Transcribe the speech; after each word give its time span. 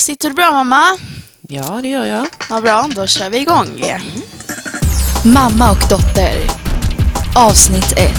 Sitter 0.00 0.28
du 0.28 0.34
bra 0.34 0.52
mamma? 0.52 0.98
Ja, 1.48 1.80
det 1.82 1.88
gör 1.88 2.04
jag. 2.04 2.26
Vad 2.50 2.62
bra, 2.62 2.88
då 2.94 3.06
kör 3.06 3.30
vi 3.30 3.38
igång. 3.38 3.84
Mamma 5.24 5.70
och 5.70 5.88
dotter. 5.90 6.50
Avsnitt 7.36 7.92
1. 7.96 8.12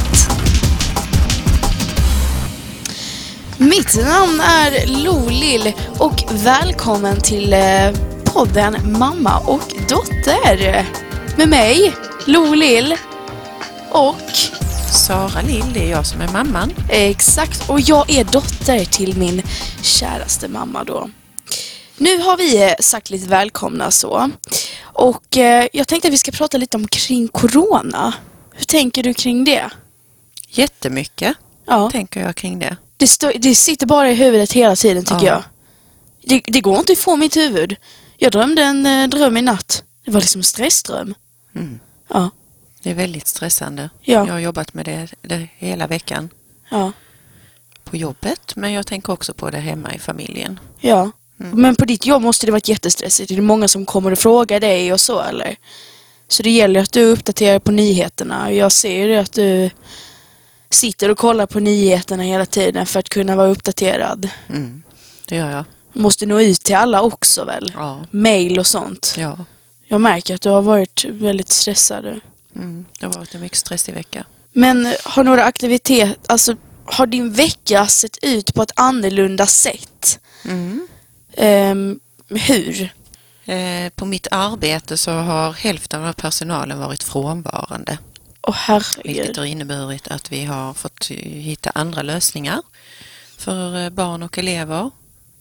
Mitt 3.58 3.96
namn 3.96 4.42
är 4.42 4.88
Lolill 5.04 5.74
och 6.00 6.24
välkommen 6.32 7.22
till 7.22 7.54
eh, 7.54 7.92
podden 8.24 9.00
Mamma 9.00 9.38
och 9.40 9.74
dotter. 9.90 10.86
Med 11.38 11.50
mig, 11.50 11.94
Lolill 12.26 12.96
och 13.92 14.32
Sara 14.92 15.42
Lill, 15.42 15.74
det 15.74 15.88
är 15.88 15.92
jag 15.92 16.06
som 16.06 16.22
är 16.22 16.28
mamman. 16.28 16.74
exakt, 16.90 17.70
och 17.70 17.82
jag 17.82 18.10
är 18.10 18.24
dotter 18.24 18.86
till 18.86 19.18
min 19.18 19.42
käraste 19.82 20.48
mamma 20.48 20.84
då. 20.84 21.10
Nu 22.02 22.18
har 22.18 22.38
vi 22.38 22.64
eh, 22.64 22.74
sagt 22.80 23.10
lite 23.10 23.28
välkomna 23.30 23.92
så. 23.92 24.30
Och 24.82 25.38
eh, 25.38 25.68
jag 25.74 25.88
tänkte 25.88 26.08
att 26.08 26.14
vi 26.14 26.18
ska 26.18 26.32
prata 26.32 26.58
lite 26.58 26.78
om 26.78 26.88
kring 26.88 27.28
Corona. 27.28 28.14
Hur 28.54 28.66
tänker 28.66 29.04
du 29.04 29.14
kring 29.14 29.44
det? 29.44 29.70
Jättemycket 30.50 31.38
Ja. 31.66 31.90
tänker 31.92 32.22
jag 32.22 32.36
kring 32.36 32.60
det. 32.60 32.78
Det, 32.98 33.08
stå, 33.08 33.32
det 33.36 33.56
sitter 33.56 33.86
bara 33.88 34.12
i 34.12 34.14
huvudet 34.16 34.52
hela 34.54 34.76
tiden 34.76 35.06
tycker 35.06 35.26
Ja. 35.26 35.34
jag. 35.34 35.44
Det, 36.30 36.42
det 36.54 36.62
går 36.62 36.80
inte 36.80 36.94
ifrån 36.94 37.20
mitt 37.20 37.38
huvud. 37.38 37.76
Jag 38.18 38.32
drömde 38.32 38.64
en 38.64 38.86
eh, 38.86 39.08
dröm 39.08 39.38
i 39.38 39.42
natt. 39.42 39.84
Det 40.06 40.12
var 40.12 40.22
liksom 40.22 40.40
en 40.40 40.44
stressdröm. 40.44 41.14
Mm. 41.56 41.80
Ja, 42.08 42.30
Det 42.84 42.92
är 42.92 42.96
väldigt 42.96 43.28
stressande. 43.28 43.90
Ja. 44.02 44.26
Jag 44.28 44.34
har 44.34 44.40
jobbat 44.40 44.74
med 44.74 44.86
det, 44.86 45.08
det 45.22 45.48
hela 45.58 45.88
veckan 45.88 46.30
ja, 46.70 46.92
på 47.84 47.98
jobbet, 47.98 48.56
men 48.56 48.72
jag 48.72 48.88
tänker 48.88 49.14
också 49.14 49.34
på 49.34 49.50
det 49.50 49.60
hemma 49.60 49.94
i 49.94 50.00
familjen. 50.00 50.60
ja. 50.80 51.12
Mm. 51.44 51.62
Men 51.62 51.76
på 51.76 51.86
ditt 51.86 52.06
jobb 52.06 52.22
måste 52.22 52.46
det 52.46 52.52
varit 52.52 52.68
jättestressigt. 52.68 53.30
Det 53.30 53.36
är 53.36 53.42
många 53.42 53.68
som 53.68 53.86
kommer 53.86 54.12
och 54.12 54.20
frågar 54.20 54.60
dig 54.60 54.94
och 54.94 55.02
så 55.02 55.22
eller? 55.22 55.56
Så 56.28 56.44
det 56.44 56.50
gäller 56.50 56.80
att 56.80 56.92
du 56.92 57.04
uppdaterar 57.04 57.60
på 57.60 57.72
nyheterna. 57.72 58.52
Jag 58.52 58.72
ser 58.72 59.06
ju 59.06 59.16
att 59.16 59.34
du 59.34 59.70
sitter 60.70 61.10
och 61.10 61.18
kollar 61.18 61.46
på 61.46 61.60
nyheterna 61.60 62.24
hela 62.24 62.46
tiden 62.46 62.86
för 62.86 63.00
att 63.00 63.10
kunna 63.10 63.36
vara 63.36 63.48
uppdaterad. 63.48 64.30
Mm. 64.50 64.84
Det 65.28 65.36
gör 65.36 65.52
jag. 65.52 65.64
Måste 65.94 66.26
nå 66.26 66.42
ut 66.42 66.64
till 66.64 66.76
alla 66.76 67.02
också 67.02 67.46
väl? 67.46 67.74
Ja. 67.76 68.00
Mail 68.12 68.60
och 68.60 68.68
sånt. 68.68 69.16
ja. 69.18 69.38
Jag 69.88 70.02
märker 70.02 70.36
att 70.36 70.42
du 70.42 70.50
har 70.50 70.62
varit 70.62 71.06
väldigt 71.10 71.50
stressad. 71.50 72.06
Mm. 72.56 72.86
Det 73.00 73.06
har 73.06 73.14
varit 73.14 73.36
en 73.36 73.42
mycket 73.42 73.58
stressig 73.58 73.94
vecka. 73.94 74.26
Men 74.54 74.94
har 75.04 75.24
några 75.24 75.44
aktiviteter, 75.44 76.16
alltså 76.28 76.56
har 76.86 77.06
din 77.06 77.34
vecka 77.34 77.88
sett 77.88 78.18
ut 78.22 78.54
på 78.54 78.64
ett 78.64 78.72
annorlunda 78.76 79.48
sätt? 79.48 80.20
Mm. 80.46 80.88
Ehm, 81.38 82.00
hur? 82.28 82.94
Eh, 83.46 83.90
på 83.90 84.06
mitt 84.06 84.28
arbete 84.32 84.98
så 84.98 85.12
har 85.12 85.54
hälften 85.54 86.04
av 86.04 86.14
personalen 86.14 86.80
varit 86.80 87.04
frånvarande. 87.04 87.98
Vilket 88.48 88.62
herregud. 88.62 89.38
har 89.38 89.46
inneburit 89.46 90.08
att 90.08 90.32
vi 90.32 90.46
har 90.46 90.74
fått 90.74 91.12
eh, 91.12 91.18
hitta 91.18 91.70
andra 91.70 92.02
lösningar 92.02 92.62
för 93.38 93.84
eh, 93.84 93.90
barn 93.90 94.24
och 94.24 94.38
elever. 94.38 94.92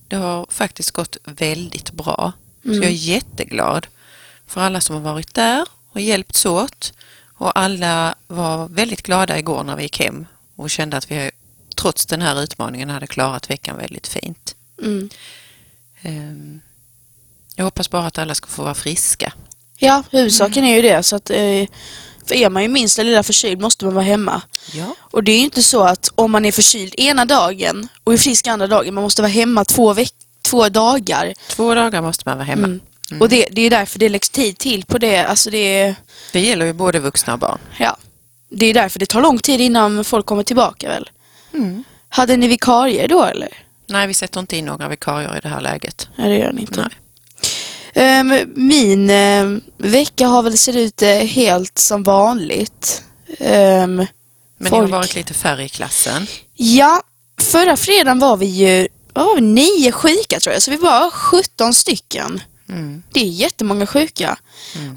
Det 0.08 0.16
har 0.16 0.47
faktiskt 0.50 0.91
gått 0.91 1.16
väldigt 1.24 1.91
bra. 1.91 2.32
Så 2.62 2.69
jag 2.75 2.84
är 2.84 2.91
jätteglad 2.91 3.86
för 4.47 4.60
alla 4.60 4.80
som 4.80 4.97
har 4.97 5.02
varit 5.02 5.34
där 5.34 5.66
och 5.92 6.00
hjälpts 6.00 6.47
åt. 6.47 6.92
Och 7.34 7.58
alla 7.58 8.14
var 8.27 8.69
väldigt 8.69 9.02
glada 9.02 9.38
igår 9.38 9.64
när 9.64 9.77
vi 9.77 9.82
gick 9.82 10.00
hem 10.00 10.27
och 10.56 10.70
kände 10.70 10.97
att 10.97 11.10
vi 11.10 11.30
trots 11.77 12.06
den 12.06 12.22
här 12.22 12.42
utmaningen 12.42 12.91
hade 12.91 13.06
klarat 13.06 13.50
veckan 13.50 13.77
väldigt 13.77 14.08
fint. 14.08 14.54
Mm. 14.82 15.10
Ehm, 16.03 16.61
Jag 17.56 17.65
hoppas 17.65 17.91
bara 17.91 18.06
att 18.06 18.19
alla 18.19 18.34
ska 18.34 18.47
få 18.48 18.62
vara 18.62 18.75
friska. 18.75 19.33
Ja, 19.79 20.03
huvudsaken 20.11 20.65
är 20.65 20.75
ju 20.77 20.83
det. 20.83 21.03
Så 21.03 21.17
att, 21.17 21.31
eh, 21.31 21.67
för 22.27 22.34
är 22.34 22.51
man 22.51 22.62
ju 22.62 22.69
minsta 22.69 23.03
lilla 23.03 23.23
förkyld 23.23 23.61
måste 23.61 23.84
man 23.84 23.94
vara 23.94 24.05
hemma. 24.05 24.43
Ja. 24.72 24.94
Och 25.00 25.25
det 25.25 25.33
är 25.33 25.39
ju 25.39 25.44
inte 25.44 25.62
så 25.62 25.83
att 25.83 26.09
om 26.15 26.31
man 26.31 26.44
är 26.44 26.53
förkyld 26.53 26.94
ena 26.99 27.25
dagen 27.25 27.89
och 28.05 28.12
är 28.12 28.16
frisk 28.16 28.47
andra 28.47 28.66
dagen, 28.66 28.94
man 28.94 29.03
måste 29.05 29.22
vara 29.22 29.33
hemma 29.33 29.65
två, 29.65 29.93
veck- 29.94 30.15
två 30.43 30.69
dagar. 30.69 31.34
Två 31.49 31.75
dagar 31.75 32.03
måste 32.03 32.22
man 32.27 32.37
vara 32.39 32.47
hemma. 32.47 32.66
Mm. 32.66 32.81
Och 33.21 33.28
det, 33.28 33.49
det 33.53 33.62
är 33.62 33.71
därför 33.71 33.99
det 33.99 34.09
läggs 34.09 34.31
tid 34.31 34.59
till 34.59 34.84
på 34.84 34.99
det. 34.99 35.25
Alltså 35.25 35.50
det 35.50 35.94
Det 36.33 36.41
gäller 36.41 36.66
ju 36.66 36.72
både 36.72 36.99
vuxna 36.99 37.33
och 37.33 37.39
barn. 37.39 37.59
ja, 37.78 37.97
det 38.50 38.66
är 38.66 38.75
därför 38.75 38.99
det 38.99 39.06
tar 39.06 39.21
lång 39.22 39.39
tid 39.39 39.60
innan 39.60 40.05
folk 40.05 40.27
kommer 40.27 40.43
tillbaka 40.43 40.89
väl? 40.89 41.10
Mm. 41.55 41.84
Hade 42.09 42.37
ni 42.37 42.49
vikarier 42.49 43.09
då 43.09 43.25
eller? 43.25 43.49
Nej, 43.91 44.06
vi 44.06 44.15
sätter 44.15 44.41
inte 44.41 44.56
in 44.56 44.65
några 44.65 44.89
vikarier 44.89 45.37
i 45.37 45.41
det 45.41 45.49
här 45.49 45.61
läget. 45.61 46.09
Nej, 46.17 46.28
det 46.28 46.37
gör 46.37 46.53
ni 46.53 46.61
inte. 46.61 46.81
Nej. 46.81 46.91
Ehm, 47.95 48.53
min 48.55 49.11
ehm, 49.11 49.61
vecka 49.78 50.27
har 50.27 50.43
väl 50.43 50.59
sett 50.59 50.77
ut 50.77 51.03
eh, 51.03 51.09
helt 51.09 51.78
som 51.78 52.03
vanligt. 52.03 53.03
Ehm, 53.39 53.97
Men 53.97 54.06
ni 54.59 54.69
har 54.71 54.87
varit 54.87 55.15
lite 55.15 55.34
färre 55.34 55.65
i 55.65 55.69
klassen. 55.69 56.27
ja, 56.55 57.03
förra 57.41 57.77
fredagen 57.77 58.19
var 58.19 58.37
vi 58.37 58.47
ju 58.47 58.89
vi, 59.37 59.41
nio 59.41 59.93
sjuka 59.93 60.41
tror 60.41 60.53
jag, 60.53 60.62
så 60.62 60.71
vi 60.71 60.77
var 60.77 61.11
17 61.11 61.75
stycken. 61.75 62.41
Mm. 62.69 63.03
Det 63.12 63.21
är 63.21 63.25
jättemånga 63.25 63.87
sjuka. 63.87 64.39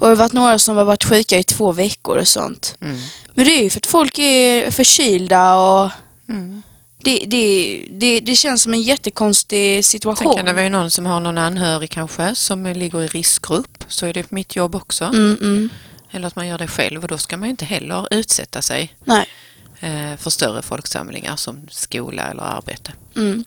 det 0.00 0.06
har 0.06 0.16
varit 0.16 0.32
några 0.32 0.58
som 0.58 0.76
har 0.76 0.84
varit 0.84 1.04
sjuka 1.04 1.38
i 1.38 1.44
två 1.44 1.72
veckor 1.72 2.18
och 2.18 2.28
sånt. 2.28 2.76
Mm. 2.80 2.98
Men 3.34 3.44
det 3.44 3.50
är 3.58 3.62
ju 3.62 3.70
för 3.70 3.80
att 3.80 3.86
folk 3.86 4.18
är 4.18 4.70
förkylda 4.70 5.54
och 5.54 5.90
Mm. 6.28 6.62
Det, 7.04 7.24
det, 7.26 7.86
det, 7.90 8.20
det 8.20 8.36
känns 8.36 8.62
som 8.62 8.72
en 8.74 8.82
jättekonstig 8.82 9.84
Sen 9.84 9.90
situation. 9.90 10.36
kan 10.36 10.44
det 10.44 10.52
vara 10.52 10.64
ju 10.64 10.70
någon 10.70 10.90
som 10.90 11.06
har 11.06 11.20
någon 11.20 11.38
anhörig 11.38 11.90
kanske 11.90 12.34
som 12.34 12.66
ligger 12.66 13.02
i 13.02 13.06
riskgrupp. 13.06 13.84
Så 13.88 14.06
är 14.06 14.12
det 14.12 14.22
på 14.22 14.34
mitt 14.34 14.56
jobb 14.56 14.74
också. 14.74 15.04
Mm, 15.04 15.36
mm. 15.40 15.68
Eller 16.10 16.26
att 16.26 16.36
man 16.36 16.48
gör 16.48 16.58
det 16.58 16.68
själv 16.68 17.02
och 17.02 17.08
då 17.08 17.18
ska 17.18 17.36
man 17.36 17.48
ju 17.48 17.50
inte 17.50 17.64
heller 17.64 18.14
utsätta 18.14 18.62
sig 18.62 18.94
Nej. 19.04 19.26
eh, 19.80 20.16
för 20.18 20.30
större 20.30 20.62
folksamlingar 20.62 21.36
som 21.36 21.68
skola 21.70 22.22
eller 22.30 22.42
arbete. 22.42 22.92
Mm. 23.16 23.44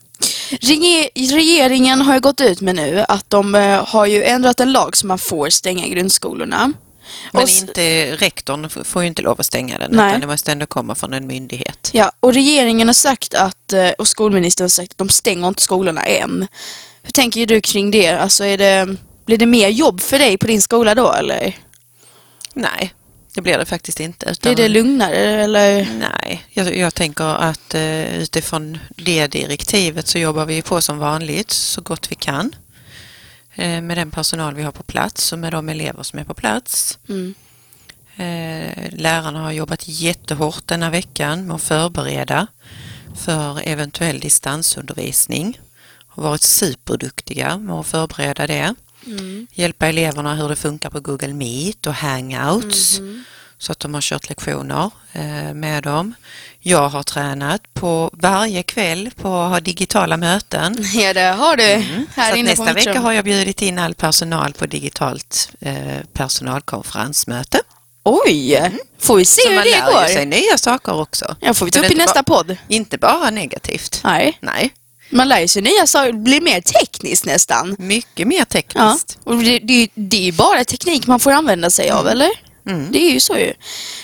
Rege- 0.49 1.09
Regeringen 1.35 2.01
har 2.01 2.13
ju 2.13 2.19
gått 2.19 2.41
ut 2.41 2.61
med 2.61 2.75
nu 2.75 3.05
att 3.07 3.29
de 3.29 3.55
eh, 3.55 3.85
har 3.87 4.05
ju 4.05 4.23
ändrat 4.23 4.59
en 4.59 4.71
lag 4.71 4.97
så 4.97 5.07
man 5.07 5.19
får 5.19 5.49
stänga 5.49 5.87
grundskolorna. 5.87 6.73
Men 7.33 7.43
Och 7.43 7.49
inte, 7.49 8.15
rektorn 8.15 8.69
får 8.69 9.01
ju 9.01 9.07
inte 9.07 9.21
lov 9.21 9.39
att 9.39 9.45
stänga 9.45 9.77
den 9.77 9.91
Nej. 9.91 10.09
utan 10.09 10.21
det 10.21 10.27
måste 10.27 10.51
ändå 10.51 10.65
komma 10.65 10.95
från 10.95 11.13
en 11.13 11.27
myndighet. 11.27 11.89
Ja, 11.93 12.11
och 12.19 12.33
regeringen 12.33 12.87
har 12.87 12.93
sagt 12.93 13.33
att, 13.33 13.73
eh, 13.73 13.89
och 13.89 14.07
skolministern 14.07 14.63
har 14.63 14.69
sagt 14.69 14.91
att 14.91 14.97
de 14.97 15.09
stänger 15.09 15.47
inte 15.47 15.61
skolorna 15.61 16.01
än. 16.01 16.47
Hur 17.03 17.11
tänker 17.11 17.45
du 17.45 17.61
kring 17.61 17.91
det? 17.91 18.07
Alltså 18.07 18.43
är 18.45 18.57
det, 18.57 18.95
blir 19.25 19.37
det 19.37 19.45
mer 19.45 19.69
jobb 19.69 20.01
för 20.01 20.19
dig 20.19 20.37
på 20.37 20.47
din 20.47 20.61
skola 20.61 20.95
då 20.95 21.11
eller? 21.13 21.57
Nej, 22.53 22.93
det 23.37 23.41
blir 23.41 23.57
det 23.57 23.65
faktiskt 23.65 23.99
inte. 23.99 24.25
Blir 24.25 24.51
Utan, 24.51 24.55
det 24.55 24.67
lugnare 24.67 25.43
eller? 25.43 25.87
Nej, 25.99 26.45
jag, 26.49 26.77
jag 26.77 26.95
tänker 26.95 27.23
att 27.23 27.73
eh, 27.73 28.19
utifrån 28.19 28.77
det 28.95 29.27
direktivet 29.27 30.07
så 30.07 30.17
jobbar 30.17 30.45
vi 30.45 30.61
på 30.61 30.81
som 30.81 30.97
vanligt 30.97 31.51
så 31.51 31.81
gott 31.81 32.11
vi 32.11 32.15
kan. 32.15 32.55
Eh, 33.57 33.81
med 33.81 33.97
den 33.97 34.11
personal 34.11 34.55
vi 34.55 34.63
har 34.63 34.71
på 34.71 34.83
plats 34.83 35.33
och 35.33 35.39
med 35.39 35.53
de 35.53 35.69
elever 35.69 36.03
som 36.03 36.19
är 36.19 36.23
på 36.23 36.33
plats. 36.33 36.99
Mm. 37.09 37.33
Eh, 38.15 38.89
lärarna 38.91 39.39
har 39.39 39.51
jobbat 39.51 39.87
jättehårt 39.87 40.67
denna 40.67 40.89
veckan 40.89 41.47
med 41.47 41.55
att 41.55 41.61
förbereda 41.61 42.47
för 43.15 43.61
eventuell 43.63 44.19
distansundervisning. 44.19 45.59
Har 46.07 46.23
varit 46.23 46.41
superduktiga 46.41 47.57
med 47.57 47.75
att 47.75 47.87
förbereda 47.87 48.47
det. 48.47 48.75
Mm. 49.05 49.47
Hjälpa 49.53 49.87
eleverna 49.87 50.35
hur 50.35 50.49
det 50.49 50.55
funkar 50.55 50.89
på 50.89 50.99
Google 50.99 51.33
Meet 51.33 51.87
och 51.87 51.93
Hangouts. 51.93 52.99
Mhm. 52.99 53.23
Så 53.59 53.71
att 53.71 53.79
de 53.79 53.93
har 53.93 54.01
kört 54.01 54.29
lektioner 54.29 54.91
eh, 55.13 55.53
med 55.53 55.83
dem. 55.83 56.13
Jag 56.59 56.89
har 56.89 57.03
tränat 57.03 57.73
på 57.73 58.09
varje 58.13 58.63
kväll 58.63 59.09
på 59.15 59.35
att 59.35 59.49
ha 59.51 59.59
digitala 59.59 60.17
möten. 60.17 60.77
Ja, 60.93 61.13
det 61.13 61.21
har 61.21 61.57
du. 61.57 61.63
Här 62.15 62.31
Så 62.31 62.37
inne 62.37 62.49
nästa 62.49 62.73
vecka 62.73 62.99
har 62.99 63.11
jag 63.11 63.25
bjudit 63.25 63.61
in 63.61 63.79
all 63.79 63.93
personal 63.93 64.53
på 64.53 64.65
digitalt 64.65 65.49
eh, 65.59 65.73
personalkonferensmöte. 66.13 67.59
Oj! 68.03 68.71
Får 68.99 69.17
vi 69.17 69.25
se 69.25 69.41
Så 69.41 69.49
hur 69.49 69.55
man 69.55 69.63
det 69.63 69.71
lär 69.71 70.07
ju 70.07 70.13
sig 70.13 70.25
går? 70.25 70.29
nya 70.31 70.57
saker 70.57 70.99
också. 70.99 71.35
Ja, 71.39 71.53
får 71.53 71.65
vi 71.65 71.71
ta 71.71 71.79
upp 71.79 71.91
i 71.91 71.95
nästa 71.95 72.23
bara- 72.23 72.37
podd. 72.43 72.57
Inte 72.67 72.97
bara 72.97 73.29
negativt. 73.29 74.01
Nej, 74.03 74.37
Nej, 74.41 74.73
man 75.09 75.27
lär 75.27 75.47
sig 75.47 75.61
nya 75.61 75.87
saker. 75.87 76.11
Det 76.11 76.17
blir 76.19 76.41
mer 76.41 76.61
tekniskt 76.61 77.25
nästan. 77.25 77.75
mycket 77.79 78.27
mer 78.27 78.37
Ja, 78.39 78.45
tekniskt. 78.45 79.17
och 79.23 79.37
det, 79.37 79.59
det, 79.59 79.89
det 79.95 80.17
är 80.17 80.21
ju 80.21 80.31
bara 80.31 80.63
teknik 80.65 81.07
man 81.07 81.19
får 81.19 81.31
använda 81.31 81.69
sig 81.69 81.89
av, 81.91 82.07
eller? 82.07 82.29
Mm. 82.67 82.91
Det 82.91 82.99
är 82.99 83.11
ju 83.11 83.19
så 83.19 83.37
ju. 83.37 83.53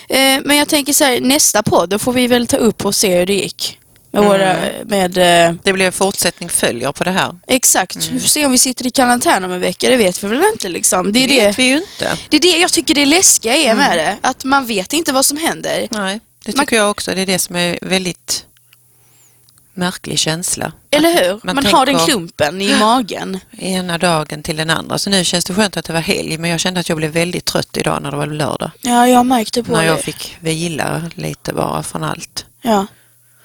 Eh, 0.10 0.42
men 0.46 0.58
jag 0.58 0.68
tänker 0.70 0.94
så 0.94 1.04
här, 1.04 1.22
nästa 1.22 1.64
podd, 1.64 1.90
då 1.90 2.00
får 2.00 2.14
vi 2.14 2.28
väl 2.28 2.48
ta 2.48 2.58
upp 2.58 2.86
och 2.86 2.96
se 2.96 3.18
hur 3.18 3.26
det 3.26 3.34
gick. 3.34 3.80
Med 4.12 4.20
Mm. 4.24 4.32
våra, 4.32 4.56
med, 4.86 5.18
eh, 5.48 5.56
Det 5.64 5.74
blir 5.74 5.92
fortsättning 5.92 6.50
följer 6.50 6.92
på 6.92 7.04
det 7.04 7.12
här. 7.12 7.36
exakt, 7.48 7.96
vi 8.12 8.20
får 8.20 8.28
se 8.28 8.46
om 8.46 8.52
vi 8.52 8.58
sitter 8.58 8.88
i 8.88 8.92
karantän 8.92 9.44
om 9.44 9.52
en 9.52 9.60
vecka, 9.60 9.90
det 9.90 9.98
vet 9.98 10.24
vi 10.24 10.28
väl 10.28 10.44
inte 10.54 10.70
liksom. 10.70 11.12
Det 11.14 11.20
är 11.24 11.28
Det 11.28 11.36
det, 11.36 11.48
vet 11.48 11.60
vi 11.60 11.64
ju 11.64 11.76
inte. 11.78 12.18
det 12.30 12.38
är 12.38 12.42
det 12.42 12.58
jag 12.58 12.72
tycker 12.72 12.96
det 12.96 13.06
läskiga 13.06 13.56
är 13.56 13.76
med 13.76 13.98
det, 13.98 14.18
att 14.22 14.44
man 14.44 14.66
vet 14.66 14.94
inte 14.94 15.12
vad 15.14 15.26
som 15.26 15.38
händer. 15.38 15.88
Nej, 15.92 16.20
det 16.46 16.56
Man- 16.56 16.66
tycker 16.66 16.76
jag 16.76 16.90
också. 16.90 17.16
Det 17.16 17.22
är 17.22 17.26
det 17.26 17.40
som 17.40 17.56
är 17.56 17.80
väldigt 17.82 18.46
märklig 19.74 20.20
känsla. 20.20 20.72
Eller 20.94 21.24
hur? 21.24 21.40
Man, 21.44 21.56
Man 21.56 21.66
har 21.66 21.86
den 21.86 22.00
klumpen 22.00 22.62
i 22.62 22.80
magen. 22.80 23.40
ena 23.58 23.98
dagen 23.98 24.44
till 24.44 24.58
den 24.58 24.70
andra. 24.70 24.98
Så 24.98 25.10
nu 25.10 25.24
känns 25.24 25.46
det 25.46 25.54
skönt 25.54 25.78
att 25.78 25.86
det 25.86 25.94
var 25.94 26.00
helg 26.00 26.38
men 26.38 26.50
jag 26.50 26.60
kände 26.60 26.80
att 26.80 26.90
jag 26.90 26.98
blev 26.98 27.12
väldigt 27.12 27.46
trött 27.46 27.78
idag 27.78 28.02
när 28.02 28.12
det 28.12 28.18
var 28.18 28.28
lördag. 28.28 28.72
Ja, 28.82 29.08
jag 29.08 29.26
märkte 29.26 29.64
på 29.64 29.72
När 29.72 29.82
det. 29.82 29.88
jag 29.88 30.00
fick 30.02 30.38
vila 30.40 31.02
lite 31.16 31.54
bara 31.54 31.84
från 31.84 32.04
allt. 32.04 32.46
Ja. 32.62 32.86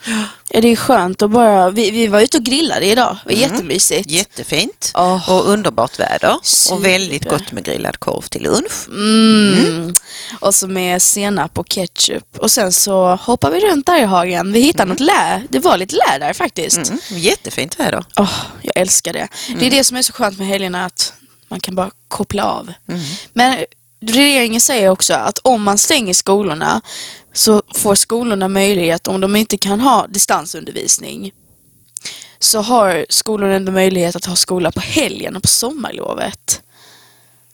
Ja. 0.04 0.60
Det 0.60 0.68
är 0.68 0.76
skönt 0.76 1.22
att 1.22 1.30
bara... 1.30 1.70
Vi, 1.70 1.90
vi 1.90 2.06
var 2.06 2.20
ute 2.20 2.36
och 2.36 2.44
grillade 2.44 2.86
idag. 2.86 3.16
Det 3.24 3.34
var 3.34 3.40
jättemysigt. 3.40 4.10
Jättefint 4.10 4.92
Åh. 4.94 5.30
och 5.30 5.48
underbart 5.48 6.00
väder 6.00 6.36
Super. 6.42 6.76
och 6.76 6.84
väldigt 6.84 7.30
gott 7.30 7.52
med 7.52 7.64
grillad 7.64 8.00
korv 8.00 8.22
till 8.22 8.42
lunch. 8.42 8.88
Mm. 8.88 9.94
Och 10.40 10.54
så 10.54 10.68
med 10.68 11.02
senap 11.02 11.58
och 11.58 11.68
ketchup. 11.68 12.38
Och 12.38 12.50
sen 12.50 12.72
så 12.72 13.16
hoppar 13.16 13.50
vi 13.50 13.60
runt 13.60 13.86
där 13.86 13.98
i 13.98 14.04
hagen. 14.04 14.52
Vi 14.52 14.60
hittade 14.60 14.88
något 14.88 15.00
lä. 15.00 15.42
Det 15.48 15.58
var 15.58 15.76
lite 15.76 15.96
lä 15.96 16.18
där 16.18 16.32
faktiskt. 16.32 16.88
Mm. 16.88 17.00
Jättefint 17.10 17.80
väder. 17.80 18.04
Åh, 18.16 18.32
jag 18.62 18.72
älskar 18.76 19.12
det. 19.12 19.28
Det 19.58 19.66
är 19.66 19.70
det 19.70 19.84
som 19.84 19.96
är 19.96 20.02
så 20.02 20.12
skönt 20.12 20.38
med 20.38 20.46
helgerna 20.46 20.84
att 20.84 21.12
man 21.48 21.60
kan 21.60 21.74
bara 21.74 21.90
koppla 22.08 22.44
av. 22.44 22.72
Men 23.32 23.64
regeringen 24.00 24.60
säger 24.60 24.88
också 24.88 25.14
att 25.14 25.38
om 25.38 25.62
man 25.62 25.78
stänger 25.78 26.14
skolorna 26.14 26.80
så 27.32 27.62
får 27.74 27.94
skolorna 27.94 28.48
möjlighet, 28.48 29.08
om 29.08 29.20
de 29.20 29.36
inte 29.36 29.56
kan 29.56 29.80
ha 29.80 30.06
distansundervisning, 30.06 31.32
så 32.38 32.60
har 32.60 33.06
skolorna 33.08 33.54
ändå 33.54 33.72
möjlighet 33.72 34.16
att 34.16 34.24
ha 34.24 34.36
skola 34.36 34.72
på 34.72 34.80
helgen 34.80 35.36
och 35.36 35.42
på 35.42 35.48
sommarlovet. 35.48 36.62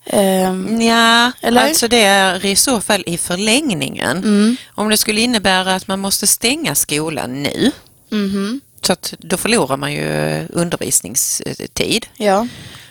Ehm, 0.07 0.81
Ja, 0.81 1.33
Eller? 1.41 1.69
alltså 1.69 1.89
det 1.89 2.03
är 2.03 2.45
i 2.45 2.57
så 2.57 2.81
fall 2.81 3.05
i 3.07 3.19
förlängningen. 3.19 4.17
Mm. 4.17 4.57
Om 4.75 4.89
det 4.89 4.97
skulle 4.97 5.21
innebära 5.21 5.75
att 5.75 5.89
man 5.89 6.01
måste 6.01 6.27
stänga 6.27 6.75
skolan 6.75 7.43
nu, 7.43 7.71
mhm, 8.11 8.61
så 8.83 8.93
att 8.93 9.15
då 9.19 9.37
förlorar 9.37 9.77
man 9.77 9.93
ju 9.93 10.07
undervisningstid 10.49 12.07
ja. 12.17 12.47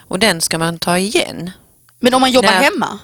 och 0.08 0.20
den 0.20 0.42
ska 0.42 0.58
man 0.58 0.80
ta 0.80 0.98
igen. 0.98 1.52
Men 2.00 2.14
om 2.14 2.22
man 2.22 2.32
jobbar 2.32 2.52
Nej. 2.52 2.64
hemma? 2.64 3.00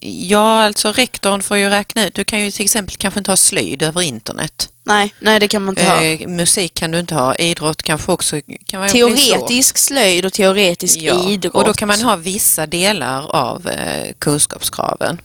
Ja, 0.00 0.62
alltså 0.62 0.92
rektorn 0.92 1.42
får 1.42 1.56
ju 1.56 1.68
räkna 1.68 2.06
ut. 2.06 2.14
Du 2.14 2.24
kan 2.24 2.40
ju 2.40 2.50
till 2.50 2.64
exempel 2.64 2.96
kanske 2.96 3.20
inte 3.20 3.30
ha 3.30 3.36
slöjd 3.36 3.82
över 3.82 4.02
internet. 4.02 4.68
Nej, 4.84 5.14
nej 5.20 5.40
det 5.40 5.48
kan 5.48 5.64
man 5.64 5.72
inte 5.72 5.84
ha. 5.90 6.02
Eh, 6.02 6.28
musik 6.28 6.74
kan 6.74 6.90
du 6.90 6.98
inte 6.98 7.14
ha. 7.14 7.34
Idrott 7.34 7.82
kanske 7.82 8.12
också 8.12 8.40
kan 8.66 8.80
vara 8.80 8.90
Teoretisk 8.90 9.78
slöjd 9.78 10.24
och 10.24 10.32
teoretisk 10.32 10.98
ja. 11.00 11.30
idrott. 11.30 11.54
Och 11.54 11.64
då 11.64 11.72
kan 11.74 11.88
man 11.88 12.02
ha 12.02 12.16
vissa 12.16 12.66
delar 12.66 13.36
av 13.36 13.68
eh, 13.68 14.12
kunskapskraven. 14.18 15.20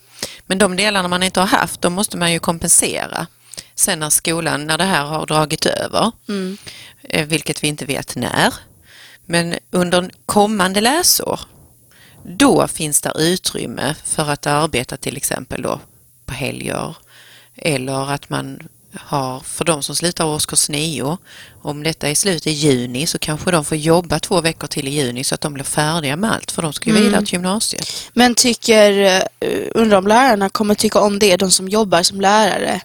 Men 0.47 0.57
de 0.57 0.75
delarna 0.75 1.07
man 1.07 1.23
inte 1.23 1.39
har 1.39 1.47
haft, 1.47 1.81
de 1.81 1.93
måste 1.93 2.17
man 2.17 2.31
ju 2.31 2.39
kompensera. 2.39 3.27
Sen 3.75 3.99
när 3.99 4.09
skolan, 4.09 4.67
när 4.67 4.77
det 4.77 4.83
här 4.83 5.03
har 5.05 5.25
dragit 5.25 5.65
över, 5.65 6.11
Mm. 6.29 6.57
eh, 7.03 7.25
vilket 7.25 7.63
vi 7.63 7.67
inte 7.67 7.85
vet 7.85 8.15
när. 8.15 8.53
Men 9.25 9.55
under 9.71 10.09
kommande 10.25 10.81
läsår, 10.81 11.39
då 12.23 12.67
finns 12.67 13.01
det 13.01 13.11
utrymme 13.15 13.95
för 14.05 14.29
att 14.29 14.47
arbeta 14.47 14.97
till 14.97 15.17
exempel 15.17 15.61
då 15.61 15.79
på 16.25 16.33
helger 16.33 16.95
eller 17.55 18.11
att 18.13 18.29
man 18.29 18.67
har, 18.93 19.39
för 19.39 19.65
de 19.65 19.83
som 19.83 19.95
slutar 19.95 20.25
årskurs 20.25 20.69
9, 20.69 21.17
om 21.61 21.83
detta 21.83 22.09
är 22.09 22.15
slut 22.15 22.47
i 22.47 22.51
juni 22.51 23.07
så 23.07 23.19
kanske 23.19 23.51
de 23.51 23.65
får 23.65 23.77
jobba 23.77 24.19
två 24.19 24.41
veckor 24.41 24.67
till 24.67 24.87
i 24.87 24.91
juni 24.91 25.23
så 25.23 25.35
att 25.35 25.41
de 25.41 25.53
blir 25.53 25.63
färdiga 25.63 26.15
med 26.15 26.31
allt 26.31 26.51
för 26.51 26.61
de 26.61 26.73
ska 26.73 26.89
ju 26.89 26.95
Mm. 26.95 27.03
vidare 27.03 27.25
till 27.25 27.33
gymnasiet. 27.33 27.87
Men 28.13 28.35
tycker, 28.35 28.91
uh, 29.45 29.67
undrar 29.75 29.97
om 29.97 30.07
lärarna 30.07 30.49
kommer 30.49 30.75
tycka 30.75 30.99
om 30.99 31.19
det, 31.19 31.37
de 31.37 31.51
som 31.51 31.69
jobbar 31.69 32.03
som 32.03 32.21
lärare? 32.21 32.81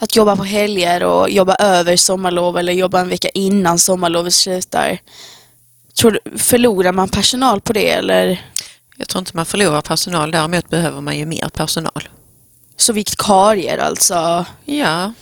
Att 0.00 0.16
jobba 0.16 0.36
på 0.36 0.44
helger 0.44 1.02
och 1.02 1.30
jobba 1.30 1.54
över 1.54 1.96
sommarlov 1.96 2.58
eller 2.58 2.72
jobba 2.72 3.00
en 3.00 3.08
vecka 3.08 3.28
innan 3.28 3.78
sommarlovet 3.78 4.34
slutar. 4.34 4.98
Tror 6.00 6.10
du, 6.24 6.38
förlorar 6.38 6.92
man 6.92 7.08
personal 7.08 7.60
på 7.60 7.72
det 7.72 7.90
eller 7.90 8.42
Jag 8.96 9.08
tror 9.08 9.18
inte 9.20 9.36
man 9.36 9.46
förlorar 9.46 9.80
personal, 9.82 10.30
däremot 10.30 10.70
behöver 10.70 11.00
man 11.00 11.18
ju 11.18 11.26
mer 11.26 11.48
personal. 11.48 12.08
så 12.76 12.92
vikarier 12.92 13.78
alltså? 13.78 14.46
Ja, 14.64 15.12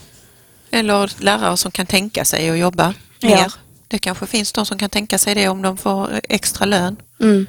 eller 0.70 1.22
lärare 1.22 1.56
som 1.56 1.70
kan 1.70 1.86
tänka 1.86 2.24
sig 2.24 2.50
att 2.50 2.58
jobba 2.58 2.94
Ja. 3.20 3.28
mer. 3.28 3.52
Det 3.88 3.98
kanske 3.98 4.26
finns 4.26 4.52
de 4.52 4.66
som 4.66 4.78
kan 4.78 4.90
tänka 4.90 5.18
sig 5.18 5.34
det 5.34 5.48
om 5.48 5.62
de 5.62 5.76
får 5.76 6.20
extra 6.24 6.64
lön. 6.66 6.96
Mm. 7.20 7.46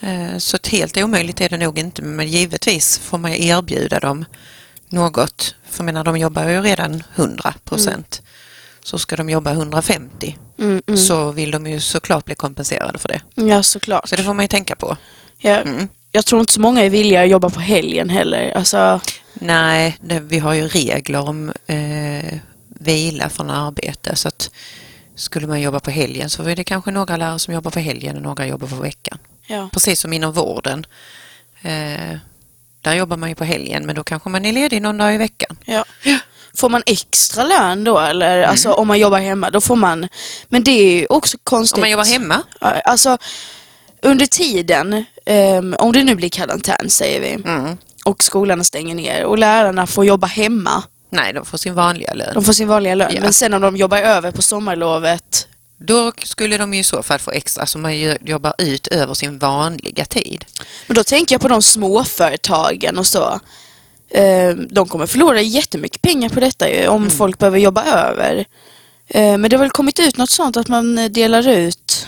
Eh, 0.00 0.38
Så 0.38 0.58
helt 0.70 0.96
omöjligt 0.96 1.40
är 1.40 1.48
det 1.48 1.56
nog 1.56 1.78
inte, 1.78 2.02
men 2.02 2.28
givetvis 2.28 2.98
får 2.98 3.18
man 3.18 3.32
ju 3.32 3.46
erbjuda 3.46 4.00
dem 4.00 4.24
något. 4.88 5.54
För 5.70 5.84
menar, 5.84 6.04
de 6.04 6.16
jobbar 6.16 6.48
ju 6.48 6.60
redan 6.62 7.02
100 7.14 7.54
procent. 7.64 8.22
Så 8.84 8.98
ska 8.98 9.16
de 9.16 9.30
jobba 9.30 9.50
150 9.52 10.38
Mm, 10.58 10.82
mm. 10.86 10.98
så 10.98 11.32
vill 11.32 11.50
de 11.50 11.66
ju 11.66 11.80
såklart 11.80 12.24
bli 12.24 12.34
kompenserade 12.34 12.98
för 12.98 13.08
det. 13.08 13.20
Ja, 13.34 13.62
såklart. 13.62 14.08
Så 14.08 14.16
det 14.16 14.22
får 14.22 14.34
man 14.34 14.44
ju 14.44 14.48
tänka 14.48 14.76
på. 14.76 14.96
Ja, 15.38 15.56
Mm. 15.56 15.88
Jag 16.16 16.26
tror 16.26 16.40
inte 16.40 16.52
så 16.52 16.60
många 16.60 16.80
är 16.80 16.90
villiga 16.90 17.22
att 17.22 17.28
jobba 17.28 17.50
på 17.50 17.60
helgen 17.60 18.10
heller. 18.10 18.52
Alltså, 18.56 19.00
Nej, 19.34 19.96
det, 20.00 20.20
vi 20.20 20.38
har 20.38 20.54
ju 20.54 20.68
regler 20.68 21.28
om 21.28 21.52
eh, 21.66 22.38
vila 22.68 23.28
från 23.28 23.50
arbete 23.50 24.16
så 24.16 24.28
att 24.28 24.50
skulle 25.14 25.46
man 25.46 25.60
jobba 25.60 25.80
på 25.80 25.90
helgen 25.90 26.30
så 26.30 26.42
är 26.42 26.56
det 26.56 26.64
kanske 26.64 26.90
några 26.90 27.16
lärare 27.16 27.38
som 27.38 27.54
jobbar 27.54 27.70
på 27.70 27.80
helgen 27.80 28.16
och 28.16 28.22
några 28.22 28.46
jobbar 28.46 28.68
på 28.68 28.74
veckan. 28.76 29.18
ja. 29.46 29.68
Precis 29.72 30.00
som 30.00 30.12
inom 30.12 30.32
vården. 30.32 30.86
Eh, 31.62 32.16
där 32.80 32.94
jobbar 32.94 33.16
man 33.16 33.28
ju 33.28 33.34
på 33.34 33.44
helgen 33.44 33.86
men 33.86 33.94
då 33.94 34.04
kanske 34.04 34.28
man 34.28 34.44
är 34.44 34.52
ledig 34.52 34.82
någon 34.82 34.98
dag 34.98 35.14
i 35.14 35.18
veckan. 35.18 35.56
Ja. 35.64 35.84
Får 36.56 36.68
man 36.68 36.82
extra 36.86 37.44
lön 37.44 37.84
då 37.84 37.98
eller? 37.98 38.38
Mm. 38.38 38.50
Alltså 38.50 38.72
om 38.72 38.86
man 38.88 38.98
jobbar 38.98 39.18
hemma, 39.18 39.50
då 39.50 39.60
får 39.60 39.76
man... 39.76 40.08
Men 40.48 40.64
det 40.64 40.70
är 40.70 41.00
ju 41.00 41.06
också 41.08 41.38
konstigt. 41.44 41.76
Om 41.76 41.80
man 41.80 41.90
jobbar 41.90 42.04
hemma? 42.04 42.42
Alltså, 42.84 43.18
under 44.02 44.26
tiden, 44.26 45.04
ehm, 45.26 45.76
om 45.78 45.92
det 45.92 46.02
nu 46.04 46.14
blir 46.14 46.28
karantän 46.28 46.90
säger 46.90 47.20
vi, 47.20 47.32
Mm. 47.50 47.76
och 48.04 48.22
skolan 48.24 48.64
stänger 48.64 48.94
ner 48.94 49.24
och 49.24 49.38
lärarna 49.38 49.86
får 49.86 50.04
jobba 50.04 50.26
hemma, 50.26 50.82
Nej, 51.10 51.32
de 51.32 51.46
får 51.46 51.58
sin 51.58 51.74
vanliga 51.74 52.14
lön. 52.14 52.34
de 52.34 52.44
får 52.44 52.52
sin 52.52 52.68
vanliga 52.68 52.94
lön. 52.94 53.12
Ja. 53.14 53.20
Men 53.20 53.32
sen 53.32 53.54
om 53.54 53.60
de 53.62 53.76
jobbar 53.76 53.98
över 53.98 54.30
på 54.30 54.42
sommarlovet, 54.42 55.48
Då 55.78 56.12
skulle 56.24 56.58
de 56.58 56.74
ju 56.74 56.80
i 56.80 56.84
så 56.84 57.02
fall 57.02 57.18
få 57.18 57.30
extra, 57.30 57.60
alltså 57.60 57.78
man 57.78 57.98
jobbar 58.24 58.54
ut 58.58 58.86
över 58.86 59.14
sin 59.14 59.38
vanliga 59.38 60.04
tid. 60.04 60.44
men 60.86 60.94
då 60.96 61.04
tänker 61.04 61.34
jag 61.34 61.42
på 61.42 61.48
de 61.48 61.62
småföretagen 61.62 62.98
och 62.98 63.06
så. 63.06 63.40
Ehm, 64.10 64.68
de 64.70 64.88
kommer 64.88 65.06
förlora 65.06 65.40
jättemycket 65.40 66.02
pengar 66.02 66.28
på 66.28 66.40
detta 66.40 66.70
ju, 66.70 66.88
om 66.88 67.10
folk 67.10 67.38
behöver 67.38 67.58
jobba 67.58 67.84
över. 67.84 68.44
Ehm, 69.08 69.40
men 69.40 69.50
det 69.50 69.56
har 69.56 69.60
väl 69.64 69.70
kommit 69.70 70.00
ut 70.00 70.16
något 70.16 70.30
sånt 70.30 70.56
att 70.56 70.68
man 70.68 71.12
delar 71.12 71.48
ut 71.48 72.06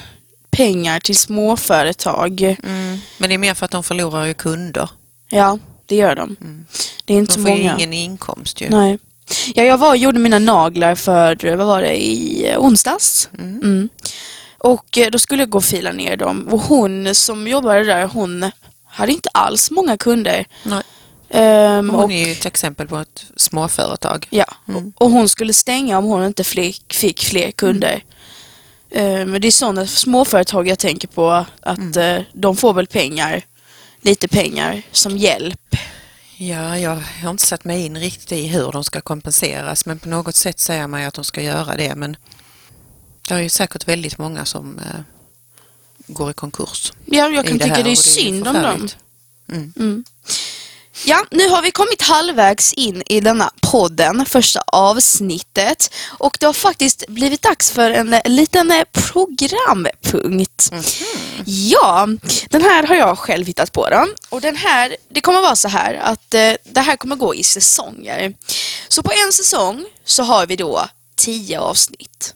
pengar 0.50 1.00
till 1.00 1.16
småföretag. 1.16 2.40
Mm. 2.43 2.99
Men 3.18 3.28
det 3.28 3.35
är 3.35 3.38
mer 3.38 3.54
för 3.54 3.64
att 3.64 3.71
de 3.71 3.82
förlorar 3.85 4.25
ju 4.25 4.35
kunder. 4.35 4.88
Ja, 5.28 5.59
det 5.87 5.97
gör 5.97 6.14
de. 6.16 6.37
Det 7.04 7.14
är 7.14 7.18
inte 7.18 7.32
De 7.32 7.35
så 7.35 7.40
får 7.47 7.50
ju 7.50 7.62
många. 7.62 7.75
ingen 7.76 7.92
inkomst 7.92 8.61
ju. 8.61 8.68
Nej. 8.71 8.99
Ja, 9.54 9.62
jag 9.62 9.78
var 9.78 9.88
och 9.90 9.97
gjorde 9.97 10.18
mina 10.18 10.38
naglar 10.38 10.94
för, 10.94 11.56
vad 11.56 11.66
var 11.66 11.82
det, 11.82 11.97
i 12.04 12.47
eh, 12.50 12.59
onsdags. 12.59 13.28
Mm. 13.38 13.88
Och 14.59 14.99
eh, 14.99 15.11
då 15.11 15.18
skulle 15.18 15.42
jag 15.42 15.50
gå 15.50 15.59
och 15.59 15.64
fila 15.64 15.92
ner 15.92 16.16
dem. 16.16 16.49
Och 16.50 16.61
hon 16.61 17.14
som 17.14 17.49
jobbade 17.49 17.85
där, 17.85 18.06
hon 18.06 18.50
hade 18.85 19.12
inte 19.12 19.28
alls 19.35 19.71
många 19.71 19.97
kunder. 19.97 20.47
Nej. 20.62 20.82
Ehm, 21.30 21.90
Hon 21.90 22.04
och, 22.04 22.12
är 22.12 22.26
ju 22.26 22.33
ett 22.33 22.47
exempel 22.47 22.88
på 22.88 22.97
ett 22.97 23.25
småföretag. 23.37 24.26
ja, 24.30 24.47
och, 24.66 24.83
och 25.04 25.11
hon 25.11 25.28
skulle 25.28 25.52
stänga 25.52 25.99
om 25.99 26.04
hon 26.04 26.25
inte 26.25 26.45
fick, 26.45 26.95
fick 26.95 27.25
fler 27.25 27.50
kunder. 27.50 28.04
Ehm, 28.90 29.30
Men 29.30 29.40
det 29.40 29.47
är 29.49 29.52
sådana 29.52 29.87
småföretag 29.87 30.68
jag 30.68 30.78
tänker 30.78 31.09
på, 31.09 31.45
att 31.61 31.97
eh, 31.97 32.18
de 32.33 32.56
får 32.56 32.75
väl 32.75 32.87
pengar, 32.87 33.42
lite 34.00 34.28
pengar 34.28 34.83
som 34.92 35.16
hjälp. 35.16 35.76
Ja, 36.38 36.78
jag 36.78 37.02
har 37.23 37.30
inte 37.30 37.47
satt 37.47 37.64
mig 37.64 37.85
in 37.87 37.97
riktigt 37.99 38.33
i 38.33 38.47
hur 38.47 38.73
de 38.73 38.85
ska 38.85 39.00
kompenseras 39.00 39.87
men 39.87 39.99
på 39.99 40.09
något 40.09 40.35
sätt 40.35 40.61
säger 40.61 40.87
man 40.87 41.00
ju 41.00 41.06
att 41.06 41.14
de 41.14 41.25
ska 41.25 41.42
göra 41.42 41.76
det 41.76 41.95
men 41.95 42.16
det 43.28 43.35
är 43.35 43.38
ju 43.38 43.49
säkert 43.49 43.88
väldigt 43.88 44.18
många 44.18 44.45
som 44.45 44.78
eh, 44.78 45.00
går 46.06 46.30
i 46.30 46.35
konkurs. 46.35 46.92
Ja, 47.04 47.28
jag 47.28 47.47
kan 47.47 47.59
tycka 47.59 47.75
här 47.75 47.85
det 47.85 47.90
är 47.90 47.95
synd 47.97 48.49
om 48.49 48.54
dem. 48.54 48.62
förfärligt. 48.62 48.97
Mm. 49.76 50.04
Ja, 51.05 51.25
nu 51.31 51.49
har 51.49 51.62
vi 51.62 51.71
kommit 51.71 52.03
halvvägs 52.03 52.73
in 52.73 53.03
i 53.07 53.21
denna 53.21 53.50
podden, 53.61 54.26
första 54.26 54.62
avsnittet. 54.67 55.95
Och 56.19 56.37
det 56.41 56.47
har 56.47 56.53
faktiskt 56.53 57.05
blivit 57.09 57.43
dags 57.43 57.71
för 57.71 57.91
en 57.91 58.21
liten 58.25 58.71
eh, 58.71 58.85
programpunkt. 58.93 60.71
Ja, 61.47 62.09
den 62.50 62.62
här 62.62 62.83
har 62.83 62.95
jag 62.95 63.19
själv 63.19 63.47
hittat 63.47 63.73
på 63.73 63.88
då. 63.91 64.07
Och 64.29 64.41
den 64.41 64.57
här, 64.57 64.97
det 65.09 65.21
kommer 65.21 65.41
vara 65.41 65.57
så 65.57 65.69
här 65.69 65.95
att 65.95 66.35
eh, 66.35 66.53
det 66.65 66.81
här 66.81 66.97
kommer 66.97 67.17
gå 67.17 67.35
i 67.35 67.43
säsonger. 67.43 68.35
Så 68.88 69.03
på 69.03 69.12
en 69.26 69.33
säsong 69.33 69.85
så 70.05 70.23
har 70.23 70.47
vi 70.47 70.57
då 70.57 70.88
tio 71.17 71.61
avsnitt. 71.61 72.35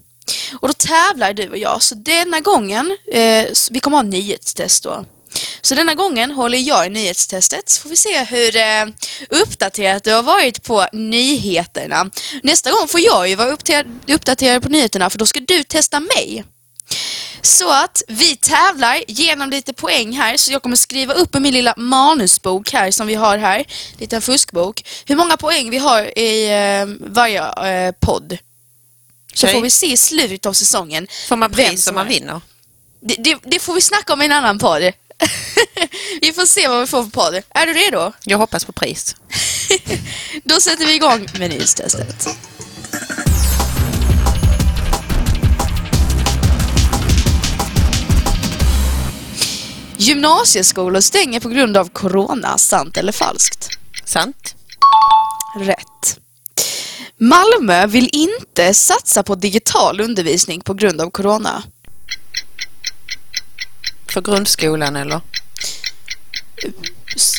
Och 0.60 0.68
då 0.68 0.74
tävlar 0.74 1.32
du 1.32 1.48
och 1.48 1.58
jag. 1.58 1.82
Så 1.82 1.94
denna 1.94 2.40
gången, 2.40 2.96
eh, 3.12 3.46
vi 3.70 3.80
kommer 3.80 3.96
ha 3.96 4.02
nyhetstest 4.02 4.82
då. 4.82 5.04
Så 5.62 5.74
denna 5.74 5.94
gången 5.94 6.30
håller 6.30 6.58
jag 6.58 6.86
i 6.86 6.88
nyhetstestet 6.88 7.68
så 7.68 7.82
får 7.82 7.90
vi 7.90 7.96
se 7.96 8.24
hur 8.24 8.56
eh, 8.56 8.86
uppdaterat 9.28 10.04
du 10.04 10.12
har 10.12 10.22
varit 10.22 10.62
på 10.62 10.86
nyheterna. 10.92 12.10
Nästa 12.42 12.70
gång 12.70 12.88
får 12.88 13.00
jag 13.00 13.28
ju 13.28 13.34
vara 13.34 13.50
uppdaterad, 14.06 14.62
på 14.62 14.68
nyheterna 14.68 15.10
för 15.10 15.18
då 15.18 15.26
ska 15.26 15.40
du 15.40 15.64
testa 15.64 16.00
mig. 16.00 16.44
Så 17.42 17.70
att 17.70 18.02
vi 18.08 18.36
tävlar 18.36 19.04
genom 19.08 19.50
lite 19.50 19.72
poäng 19.72 20.12
här 20.12 20.36
så 20.36 20.52
jag 20.52 20.62
kommer 20.62 20.76
skriva 20.76 21.14
upp 21.14 21.36
i 21.36 21.40
min 21.40 21.54
lilla 21.54 21.74
manusbok 21.76 22.72
här 22.72 22.90
som 22.90 23.06
vi 23.06 23.14
har 23.14 23.38
här, 23.38 23.64
liten 23.98 24.22
fuskbok, 24.22 24.84
hur 25.06 25.16
många 25.16 25.36
poäng 25.36 25.70
vi 25.70 25.78
har 25.78 26.18
i 26.18 26.48
eh, 26.48 27.10
varje 27.10 27.42
eh, 27.42 27.94
podd. 28.00 28.38
Så 29.34 29.46
Okej. 29.46 29.54
får 29.54 29.62
vi 29.62 29.70
se 29.70 29.86
i 29.86 29.96
slutet 29.96 30.46
av 30.46 30.52
säsongen. 30.52 31.06
Får 31.28 31.36
man 31.36 31.50
pris 31.50 31.88
om 31.88 31.94
man 31.94 32.08
vinner? 32.08 32.40
Det, 33.00 33.14
det, 33.18 33.38
det 33.42 33.58
får 33.58 33.74
vi 33.74 33.80
snacka 33.80 34.12
om 34.12 34.22
i 34.22 34.24
en 34.24 34.32
annan 34.32 34.58
podd. 34.58 34.92
vi 36.20 36.32
får 36.32 36.46
se 36.46 36.68
vad 36.68 36.80
vi 36.80 36.86
får 36.86 37.02
för 37.02 37.10
podd. 37.10 37.42
Är 37.54 37.66
du 37.66 37.72
redo? 37.72 38.12
Jag 38.24 38.38
hoppas 38.38 38.64
på 38.64 38.72
pris. 38.72 39.16
Då 40.44 40.60
sätter 40.60 40.86
vi 40.86 40.94
igång 40.94 41.26
med 41.38 41.50
nyhetstestet. 41.50 42.28
Gymnasieskolor 49.96 51.00
stänger 51.00 51.40
på 51.40 51.48
grund 51.48 51.76
av 51.76 51.88
corona, 51.88 52.58
sant 52.58 52.96
eller 52.96 53.12
falskt? 53.12 53.68
Sant? 54.04 54.54
Rätt. 55.56 56.18
Malmö 57.18 57.86
vill 57.86 58.08
inte 58.12 58.74
satsa 58.74 59.22
på 59.22 59.34
digital 59.34 60.00
undervisning 60.00 60.60
på 60.60 60.74
grund 60.74 61.00
av 61.00 61.10
corona. 61.10 61.62
För 64.12 64.20
grundskolan 64.20 64.96
eller? 64.96 65.20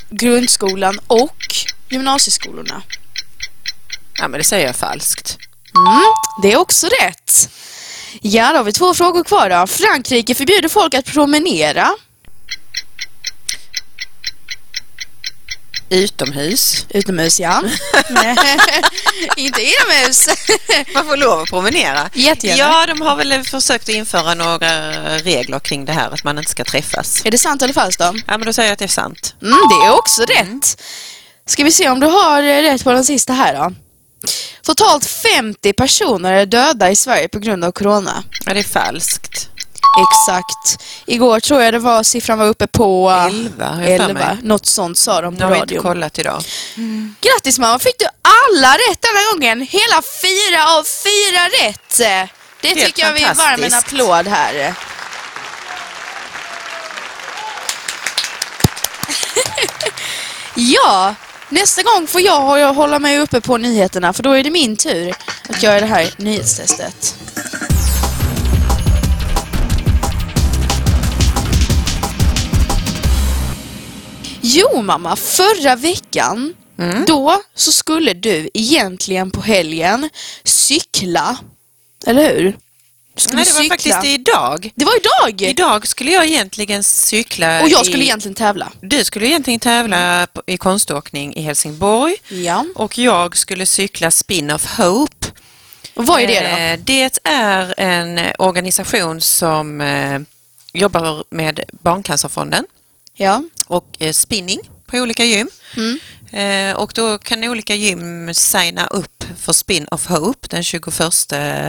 Grundskolan 0.10 1.00
och 1.08 1.56
gymnasieskolorna. 1.90 2.82
Ja 4.18 4.28
men 4.28 4.38
det 4.38 4.44
säger 4.44 4.66
jag 4.66 4.76
falskt. 4.76 5.38
Mm, 5.76 6.02
det 6.42 6.52
är 6.52 6.58
också 6.58 6.88
rätt. 6.88 7.50
Ja, 8.22 8.52
då 8.52 8.58
har 8.58 8.64
vi 8.64 8.72
två 8.72 8.94
frågor 8.94 9.24
kvar 9.24 9.50
då. 9.50 9.68
Frankrike 9.68 10.36
förbjuder 10.36 10.70
folk 10.70 10.94
att 10.94 11.06
promenera. 11.06 11.90
Utomhus. 15.92 16.86
Utomhus, 16.90 17.40
ja. 17.40 17.64
Inte 19.38 19.62
inomhus. 19.62 20.28
Man 20.94 21.06
får 21.06 21.18
lov 21.18 21.40
att 21.40 21.50
promenera. 21.50 22.10
Jättegärna. 22.14 22.60
Ja, 22.60 22.86
de 22.86 23.02
har 23.02 23.16
väl 23.16 23.44
försökt 23.44 23.84
att 23.84 23.96
införa 23.96 24.34
några 24.34 24.92
regler 25.18 25.60
kring 25.60 25.86
det 25.86 25.92
här, 25.92 26.10
att 26.12 26.24
man 26.24 26.38
inte 26.38 26.52
ska 26.52 26.64
träffas. 26.64 27.26
är 27.26 27.32
det 27.32 27.38
sant 27.38 27.62
eller 27.62 27.74
falskt 27.74 28.00
då? 28.00 28.14
Ja, 28.28 28.38
men 28.38 28.46
då 28.46 28.54
säger 28.54 28.70
jag 28.70 28.74
att 28.74 28.80
det 28.80 28.86
är 28.86 28.90
sant. 28.90 29.36
Mm, 29.42 29.58
det 29.70 29.88
är 29.88 29.92
också 29.92 30.22
rätt. 30.22 30.82
Ska 31.46 31.64
vi 31.64 31.72
se 31.72 31.90
om 31.90 32.00
du 32.00 32.08
har 32.08 32.42
rätt 32.42 32.84
på 32.84 32.92
den 32.92 33.06
sista 33.06 33.34
här 33.34 33.54
då. 33.54 33.74
Totalt 34.62 35.06
50 35.06 35.74
personer 35.74 36.34
är 36.34 36.46
döda 36.46 36.92
i 36.92 36.96
Sverige 36.96 37.28
på 37.28 37.40
grund 37.40 37.64
av 37.64 37.72
corona. 37.72 38.24
Ja, 38.46 38.54
det 38.54 38.60
är 38.60 38.64
falskt. 38.64 39.51
Exakt. 40.00 40.84
Igår 41.06 41.40
tror 41.40 41.62
jag 41.62 41.74
det 41.74 41.80
var, 41.80 42.04
siffran 42.04 42.40
var 42.40 42.46
uppe 42.48 42.68
på... 42.68 43.10
11 43.28 43.66
har 43.66 43.82
jag 43.82 43.98
för 44.00 44.10
11. 44.10 44.14
mig. 44.14 44.38
Något 44.44 44.66
sånt 44.66 44.98
sa 44.98 45.22
de 45.22 45.38
på 45.38 45.44
har 45.44 45.52
vi 45.52 45.58
inte 45.58 45.74
radion. 45.74 45.84
kollat 45.84 46.20
idag. 46.20 46.44
Grattis 47.22 47.60
mamma, 47.60 47.80
fick 47.80 48.00
du 48.00 48.06
alla 48.06 48.74
rätt 48.74 49.02
denna 49.02 49.20
gången? 49.34 49.62
Hela 49.62 50.02
fyra 50.22 50.78
av 50.78 50.84
fyra 50.84 51.68
rätt! 51.68 51.98
Det 52.62 52.68
Helt 52.68 52.86
tycker 52.86 53.04
jag 53.04 53.14
vi 53.14 53.24
är 53.24 53.34
varm 53.34 53.64
en 53.64 53.74
applåd 53.74 54.28
här. 54.28 54.74
ja, 60.56 61.16
nästa 61.50 61.84
gång 61.84 62.08
får 62.08 62.22
jag 62.22 62.60
jag 62.60 62.74
hålla 62.74 63.00
mig 63.00 63.20
uppe 63.20 63.42
på 63.42 63.58
nyheterna 63.58 64.14
för 64.14 64.24
då 64.24 64.32
är 64.32 64.44
det 64.44 64.52
min 64.52 64.78
tur 64.78 65.14
att 65.50 65.64
göra 65.64 65.80
det 65.80 65.86
här 65.86 66.10
nyhetstestet. 66.18 67.16
Jo 74.54 74.82
mamma, 74.82 75.16
förra 75.16 75.76
veckan 75.76 76.54
Mm. 76.80 77.06
då 77.06 77.42
så 77.56 77.72
skulle 77.72 78.14
du 78.14 78.50
egentligen 78.54 79.32
på 79.32 79.42
helgen 79.42 80.10
cykla. 80.44 81.38
Eller 82.08 82.34
hur? 82.36 82.58
Skulle 83.16 83.36
Nej, 83.36 83.46
det 83.46 83.54
var 83.54 83.62
cykla. 83.62 83.76
faktiskt 83.76 84.06
idag. 84.06 84.72
Det 84.76 84.86
var 84.86 84.94
idag! 84.98 85.42
Idag 85.50 85.88
skulle 85.88 86.12
jag 86.12 86.26
egentligen 86.26 86.84
cykla 86.84 87.62
Och 87.62 87.70
jag 87.70 87.86
skulle 87.86 88.04
i... 88.04 88.08
egentligen 88.08 88.36
tävla. 88.36 88.72
Du 88.82 89.04
skulle 89.04 89.28
egentligen 89.28 89.60
tävla 89.60 90.28
i 90.46 90.58
konståkning 90.58 91.36
i 91.36 91.42
Helsingborg 91.42 92.16
Ja. 92.30 92.66
och 92.76 92.98
jag 92.98 93.38
skulle 93.38 93.66
cykla 93.66 94.12
Spin 94.12 94.52
of 94.52 94.66
Hope. 94.78 95.28
Och 95.94 96.06
vad 96.06 96.22
är 96.22 96.28
det 96.28 96.40
då? 96.40 96.48
Eh, 96.48 96.80
Det 96.84 97.20
är 97.24 97.74
en 97.80 98.20
organisation 98.40 99.22
som 99.22 99.82
eh, 99.82 100.20
jobbar 100.74 101.24
med 101.30 101.60
Barncancerfonden 101.72 102.66
Ja. 103.22 103.44
och 103.68 103.88
eh, 104.00 104.12
spinning 104.14 104.60
på 104.86 104.98
olika 104.98 105.26
gym. 105.26 105.50
Mm. 105.78 106.00
Eh, 106.32 106.76
Och 106.76 106.92
då 106.96 107.18
kan 107.18 107.44
olika 107.44 107.76
gym 107.76 108.34
signa 108.34 108.88
upp 108.88 109.24
för 109.40 109.54
Spin 109.54 109.88
of 109.92 110.06
Hope 110.08 110.48
den 110.48 110.64
21 110.64 110.86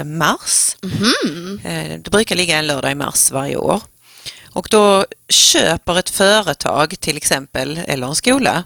mars. 0.07 0.77
Eh, 1.65 1.99
Det 2.01 2.11
brukar 2.11 2.37
ligga 2.37 2.59
en 2.59 2.67
lördag 2.67 2.91
i 2.93 2.95
mars 2.95 3.31
varje 3.31 3.57
år. 3.57 3.81
Och 4.55 4.69
då 4.71 5.07
köper 5.29 5.99
ett 5.99 6.11
företag 6.11 6.95
till 7.01 7.17
exempel, 7.17 7.81
eller 7.87 8.07
en 8.07 8.15
skola, 8.15 8.65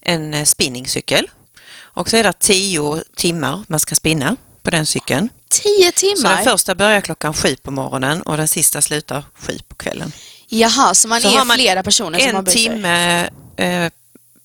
en 0.00 0.46
spinningcykel. 0.46 1.30
Och 1.80 2.08
så 2.10 2.16
är 2.16 2.22
det 2.22 2.32
tio 2.38 3.02
timmar 3.16 3.64
man 3.68 3.80
ska 3.80 3.94
spinna 3.94 4.36
på 4.62 4.70
den 4.70 4.86
cykeln. 4.86 5.28
Tio 5.48 5.62
Så 5.78 5.82
den 5.82 5.92
timmar? 6.16 6.42
första 6.42 6.74
börjar 6.74 7.00
klockan 7.00 7.34
sju 7.34 7.56
på 7.56 7.70
morgonen 7.70 8.22
och 8.22 8.36
den 8.36 8.48
sista 8.48 8.80
slutar 8.82 9.24
sju 9.34 9.58
på 9.68 9.74
kvällen. 9.74 10.12
Jaha, 10.58 10.94
så 10.94 11.08
man 11.08 11.20
Så 11.20 11.28
är 11.28 11.38
har 11.38 11.44
man 11.44 11.56
flera 11.56 11.82
personer 11.82 12.18
som 12.18 12.28
en 12.28 12.36
arbetar? 12.36 12.52
timme 12.58 13.28
eh, 13.56 13.90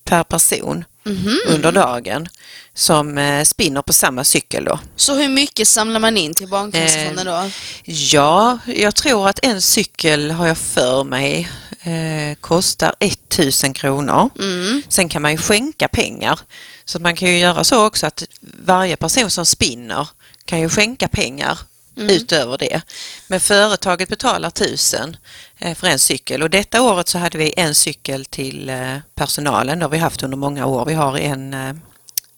per 0.05 0.23
person 0.23 0.85
Mhm. 1.03 1.37
under 1.47 1.71
dagen 1.71 2.27
som 2.73 3.17
eh, 3.17 3.43
spinner 3.43 3.81
på 3.81 3.93
samma 3.93 4.23
cykel 4.23 4.63
då. 4.65 4.79
Så 4.95 5.13
hur 5.15 5.29
mycket 5.29 5.67
samlar 5.67 5.99
man 5.99 6.17
in 6.17 6.33
till 6.33 6.47
Barncancerfonden 6.47 7.27
Eh, 7.27 7.33
då? 7.43 7.49
Ja, 7.85 8.59
jag 8.65 8.95
tror 8.95 9.29
att 9.29 9.45
en 9.45 9.61
cykel 9.61 10.31
har 10.31 10.47
jag 10.47 10.57
för 10.57 11.03
mig 11.03 11.49
eh, 11.83 12.35
kostar 12.41 12.95
1000 12.99 13.73
kronor. 13.73 14.29
Mm. 14.39 14.81
Sen 14.89 15.09
kan 15.09 15.21
man 15.21 15.31
ju 15.31 15.37
skänka 15.37 15.87
pengar. 15.87 16.39
Så 16.85 16.99
man 16.99 17.15
kan 17.15 17.29
ju 17.29 17.37
göra 17.37 17.63
så 17.63 17.85
också 17.85 18.05
att 18.07 18.23
varje 18.65 18.95
person 18.95 19.29
som 19.31 19.45
spinner 19.45 20.07
kan 20.45 20.59
ju 20.59 20.69
skänka 20.69 21.07
pengar 21.07 21.59
Mm. 21.99 22.15
utöver 22.15 22.57
det. 22.57 22.81
Men 23.27 23.39
företaget 23.39 24.09
betalar 24.09 24.47
1000 24.47 25.17
eh, 25.59 25.75
för 25.75 25.87
en 25.87 25.99
cykel 25.99 26.43
och 26.43 26.49
detta 26.49 26.81
året 26.81 27.07
så 27.07 27.17
hade 27.17 27.37
vi 27.37 27.53
en 27.57 27.75
cykel 27.75 28.25
till 28.25 28.69
eh, 28.69 28.97
personalen. 29.15 29.79
Det 29.79 29.85
har 29.85 29.89
vi 29.89 29.97
haft 29.97 30.23
under 30.23 30.37
många 30.37 30.65
år. 30.65 30.85
Vi 30.85 30.93
har 30.93 31.17
en 31.17 31.53
eh, 31.53 31.73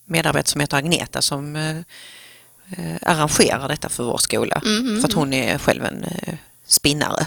medarbetare 0.06 0.52
som 0.52 0.62
heter 0.62 0.78
Agneta 0.78 1.22
som 1.22 1.84
arrangerar 3.02 3.68
detta 3.68 3.90
för 3.90 4.04
vår 4.04 4.18
skola. 4.18 4.62
Mm, 4.66 5.02
För 5.02 5.08
att 5.08 5.14
hon 5.14 5.34
är 5.34 5.58
själv 5.58 5.86
en 5.86 6.06
spinnare. 6.72 7.26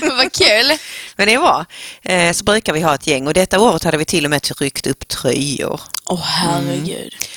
Vad 0.00 0.32
kul! 0.32 0.72
Men 1.16 1.28
det 1.28 1.38
var. 1.38 1.64
Eh, 2.02 2.32
så 2.32 2.44
brukar 2.44 2.72
vi 2.72 2.80
ha 2.80 2.94
ett 2.94 3.06
gäng 3.06 3.26
och 3.26 3.34
detta 3.34 3.60
året 3.60 3.84
hade 3.84 3.96
vi 3.96 4.04
till 4.04 4.24
och 4.24 4.30
med 4.30 4.60
ryckt 4.60 4.86
upp 4.86 5.08
tröjor. 5.08 5.80
Åh 6.06 6.20
herregud. 6.22 7.14
Eh, 7.14 7.28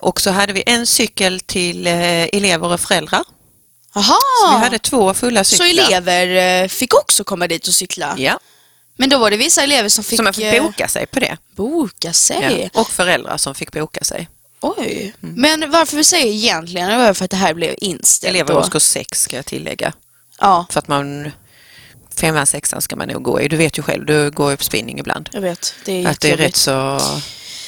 och 0.00 0.20
så 0.20 0.30
hade 0.30 0.52
vi 0.52 0.62
en 0.66 0.86
cykel 0.86 1.40
till 1.40 1.86
eh, 1.86 2.22
elever 2.24 2.72
och 2.72 2.80
föräldrar. 2.80 3.22
Jaha! 3.94 4.04
Så 4.42 4.50
vi 4.50 4.64
hade 4.64 4.78
två 4.78 5.14
fulla 5.14 5.44
Så 5.44 5.56
cyklar. 5.56 5.84
elever 5.84 6.62
eh, 6.62 6.68
fick 6.68 6.94
också 6.94 7.24
komma 7.24 7.46
dit 7.46 7.68
och 7.68 7.74
cykla? 7.74 8.14
Ja, 8.18 8.38
Men 8.96 9.08
då 9.08 9.18
var 9.18 9.30
det 9.30 9.36
vissa 9.36 9.62
elever 9.62 9.88
som 9.88 10.04
fick, 10.04 10.16
så 10.16 10.22
man 10.22 10.34
fick 10.34 10.44
eh, 10.44 10.62
boka 10.62 10.88
sig 10.88 11.06
på 11.06 11.20
det. 11.20 11.36
boka 11.56 12.12
sig? 12.12 12.70
Ja. 12.74 12.80
Och 12.80 12.88
föräldrar 12.90 13.36
som 13.36 13.54
fick 13.54 13.72
boka 13.72 14.04
sig. 14.04 14.28
Oj. 14.60 15.14
Men 15.20 15.70
varför 15.70 15.96
vi 15.96 16.04
säger 16.04 16.32
egentligen 16.32 16.88
det 16.90 16.96
var 16.96 17.14
för 17.14 17.24
att 17.24 17.30
det 17.30 17.36
här 17.36 17.54
blev 17.54 17.74
inställt. 17.78 18.30
Elever 18.30 18.54
i 18.54 18.56
årskurs 18.56 18.82
6 18.82 19.22
ska 19.22 19.36
jag 19.36 19.46
tillägga. 19.46 19.92
Ja, 20.40 20.66
För 20.70 20.78
att 20.78 20.88
man, 20.88 21.30
femman, 22.16 22.46
sexan 22.46 22.82
ska 22.82 22.96
man 22.96 23.08
nog 23.08 23.22
gå 23.22 23.40
i. 23.40 23.48
Du 23.48 23.56
vet 23.56 23.78
ju 23.78 23.82
själv, 23.82 24.06
du 24.06 24.30
går 24.30 24.50
ju 24.50 24.56
på 24.56 24.64
spinning 24.64 24.98
ibland. 24.98 25.30
jag 25.32 25.40
vet. 25.40 25.74
Det 25.84 26.04
är 26.04 26.08
Att 26.08 26.20
det 26.20 26.30
är 26.30 26.36
rätt 26.36 26.56
så 26.56 27.00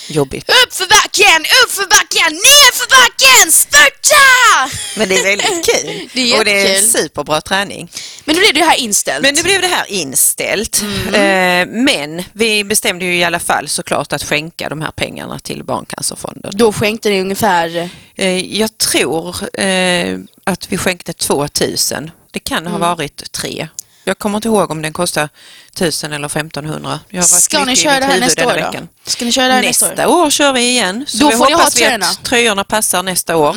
jobbigt. 0.09 0.49
Upp 0.51 0.75
för 0.75 0.87
backen, 0.89 1.41
upp 1.65 1.71
för 1.71 1.87
backen, 1.87 2.33
ner 2.33 2.73
för 2.73 2.89
backen, 3.01 3.53
spurta! 3.53 4.71
Men 4.97 5.09
det 5.09 5.17
är 5.19 5.25
väldigt 5.25 5.67
kul. 5.75 6.09
Det 6.13 6.33
är 6.33 6.39
och 6.39 6.45
det 6.45 6.77
är 6.77 6.81
superbra 6.81 7.41
träning. 7.41 7.91
Men 8.25 8.35
nu 8.37 8.41
blev 8.43 8.55
det 8.55 8.65
här 8.65 8.77
inställt. 8.79 9.23
Men 9.23 9.35
nu 9.35 9.43
blev 9.43 9.61
det 9.61 9.67
här 9.69 9.87
inställt. 9.91 10.83
Mm. 10.83 11.15
Eh, 11.15 11.83
men 11.85 12.23
vi 12.33 12.65
bestämde 12.65 13.05
ju 13.05 13.17
i 13.17 13.25
alla 13.25 13.41
fall 13.41 13.69
såklart 13.69 14.13
att 14.13 14.23
skänka 14.23 14.69
de 14.69 14.81
här 14.81 14.91
pengarna 14.91 15.39
till 15.39 15.65
Barncancerfonden. 15.65 16.53
Då 16.55 16.73
skänkte 16.73 17.09
ni 17.11 17.21
ungefär... 17.21 17.91
Eh, 18.17 18.57
jag 18.59 18.79
tror 18.79 19.61
eh, 19.61 20.19
att 20.45 20.73
vi 20.73 20.77
skänkte 20.79 21.13
2000. 21.13 22.11
Det 22.31 22.41
kan 22.41 22.59
Mm. 22.67 22.73
ha 22.73 22.79
varit 22.79 23.33
tre. 23.33 23.69
Jag 24.09 24.19
kommer 24.19 24.37
inte 24.39 24.49
ihåg 24.49 24.71
om 24.71 24.83
den 24.83 24.93
kostar 24.93 25.29
1000 25.75 26.13
eller 26.13 26.27
1500. 26.27 27.01
Jag 27.09 27.23
har 27.23 27.29
varit 27.29 27.43
Ska 27.43 27.65
ni 27.65 27.77
köra 27.77 28.01
det 28.01 28.07
här 28.07 28.21
nästa 28.21 28.47
år 28.47 28.51
då? 28.51 28.55
veckan. 28.55 28.89
Ska 29.07 29.25
ni 29.25 29.33
köra 29.33 29.49
det 29.49 29.55
här 29.55 29.63
nästa, 29.63 29.89
Nästa 29.89 30.09
år? 30.09 30.25
år 30.27 30.31
kör 30.31 30.53
vi 30.53 30.61
igen. 30.69 31.05
Så 31.09 31.19
Då 31.19 31.29
vi 31.31 31.37
får 31.37 31.45
hoppas 31.45 31.77
vi 31.77 31.81
tröjorna. 31.81 32.07
att 32.07 32.25
tröjorna 32.25 32.65
passar 32.65 33.03
nästa 33.03 33.37
år. 33.37 33.57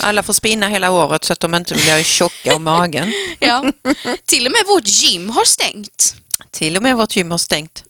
Alla 0.00 0.22
får 0.22 0.32
spinna 0.32 0.68
hela 0.68 0.90
året 0.90 1.24
så 1.24 1.32
att 1.32 1.40
de 1.40 1.54
inte 1.54 1.74
blir 1.74 2.02
tjocka 2.02 2.56
om 2.56 2.62
magen. 2.64 3.12
Ja. 3.38 3.64
Till 4.26 4.46
och 4.46 4.52
med 4.52 4.62
vårt 4.66 4.86
gym 4.86 5.30
har 5.30 5.44
stängt. 5.44 6.14
Till 6.50 6.76
och 6.76 6.82
med 6.82 6.96
vårt 6.96 7.16
gym 7.16 7.30
har 7.30 7.38
stängt. 7.38 7.84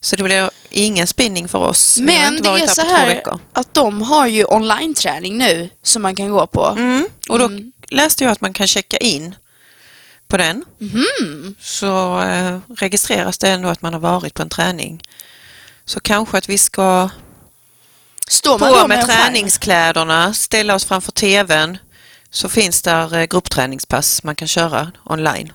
Så 0.00 0.16
det 0.16 0.22
blir 0.22 0.50
ingen 0.70 1.06
spinning 1.06 1.48
för 1.48 1.58
oss. 1.58 1.98
Men 2.00 2.42
det 2.42 2.48
är 2.48 2.66
så 2.66 2.80
här 2.80 3.22
att 3.52 3.74
de 3.74 4.02
har 4.02 4.26
ju 4.26 4.44
online-träning 4.44 5.38
nu 5.38 5.70
som 5.82 6.02
man 6.02 6.16
kan 6.16 6.30
gå 6.30 6.46
på. 6.46 6.66
Mm. 6.66 7.08
Och 7.28 7.38
då 7.38 7.50
läste 7.90 8.24
jag 8.24 8.30
att 8.30 8.40
man 8.40 8.52
kan 8.52 8.66
checka 8.66 8.96
in 8.96 9.34
på 10.30 10.36
den. 10.36 10.64
Mhm. 10.78 11.54
Så 11.60 12.20
eh, 12.22 12.58
registreras 12.76 13.38
det 13.38 13.48
ändå 13.48 13.68
att 13.68 13.82
man 13.82 13.92
har 13.92 14.00
varit 14.00 14.34
på 14.34 14.42
en 14.42 14.48
träning. 14.48 15.02
Så 15.84 16.00
kanske 16.00 16.38
att 16.38 16.48
vi 16.48 16.58
ska 16.58 17.08
Står 18.28 18.58
man 18.58 18.72
på 18.72 18.88
med 18.88 18.98
en 18.98 19.06
skärm? 19.06 19.22
träningskläderna, 19.22 20.34
ställa 20.34 20.74
oss 20.74 20.84
framför 20.84 21.12
TVn 21.12 21.78
så 22.30 22.48
finns 22.48 22.82
där 22.82 23.14
eh, 23.18 23.24
gruppträningspass 23.24 24.22
man 24.22 24.36
kan 24.36 24.48
köra 24.48 24.92
online. 25.04 25.52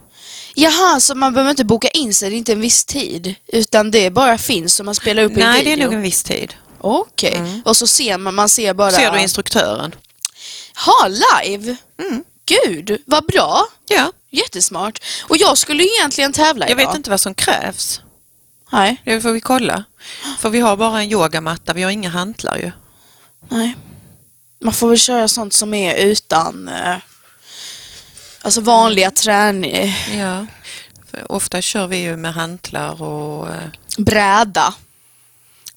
Jaha, 0.56 1.00
så 1.00 1.16
man 1.16 1.34
behöver 1.34 1.52
inte 1.52 1.66
boka 1.66 1.88
in 1.88 2.14
sig, 2.14 2.30
det 2.30 2.36
är 2.36 2.38
inte 2.38 2.52
en 2.52 2.62
viss 2.62 2.86
tid. 2.86 3.36
Utan 3.48 3.92
det 3.92 4.10
bara 4.10 4.38
finns 4.38 4.80
och 4.80 4.86
man 4.86 4.96
spelar 4.96 5.24
upp 5.24 5.32
i 5.32 5.36
Nej, 5.36 5.64
det 5.64 5.72
är 5.72 5.76
video. 5.76 5.86
nog 5.86 5.94
en 5.94 6.02
viss 6.02 6.24
tid. 6.24 6.54
Okej, 6.82 7.62
och 7.66 7.78
så 7.78 7.88
ser 7.88 8.18
man, 8.18 8.36
man 8.36 8.50
ser 8.50 8.74
bara... 8.74 8.92
Ser 8.92 9.12
du 9.12 9.20
instruktören? 9.20 9.96
Ha, 10.86 11.08
live! 11.08 11.76
Mm. 12.02 12.24
Gud, 12.46 13.02
vad 13.06 13.26
bra! 13.26 13.66
Ja, 13.88 14.12
Jättesmart. 14.36 15.00
Och 15.30 15.38
jag 15.38 15.58
skulle 15.58 15.84
egentligen 15.84 16.34
tävla 16.34 16.66
jag 16.70 16.80
idag. 16.80 16.88
vet 16.88 16.98
inte 16.98 17.10
vad 17.10 17.22
som 17.22 17.34
krävs. 17.36 18.02
Nej, 18.72 19.02
Det 19.06 19.22
får 19.22 19.32
vi 19.32 19.42
kolla. 19.42 19.84
För 20.40 20.50
vi 20.50 20.60
har 20.60 20.78
bara 20.78 21.02
en 21.02 21.12
yogamatta, 21.12 21.74
vi 21.74 21.84
har 21.84 21.92
inga 21.92 22.10
hantlar 22.10 22.58
ju. 22.58 22.72
nej. 23.50 23.76
Man 24.64 24.74
får 24.74 24.90
väl 24.90 24.98
köra 25.00 25.28
sånt 25.28 25.54
som 25.54 25.74
är 25.74 25.96
utan... 25.96 26.68
Eh, 26.68 26.96
alltså 28.42 28.62
vanliga 28.62 29.12
träning... 29.12 29.94
Ja. 30.18 30.46
För 31.12 31.32
ofta 31.32 31.62
kör 31.62 31.88
vi 31.88 31.98
ju 31.98 32.18
med 32.18 32.34
hantlar 32.34 33.02
och 33.04 33.48
eh, 33.50 33.70
Bräda. 33.98 34.74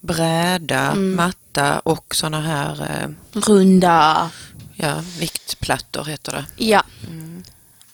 bräda, 0.01 0.79
Mm. 0.81 1.17
matta 1.17 1.79
och 1.79 2.15
såna 2.15 2.41
här 2.41 2.83
eh, 2.83 3.41
Runda. 3.41 4.31
ja, 4.77 5.03
viktplattor 5.19 6.05
heter 6.05 6.33
det. 6.33 6.45
Ja. 6.65 6.83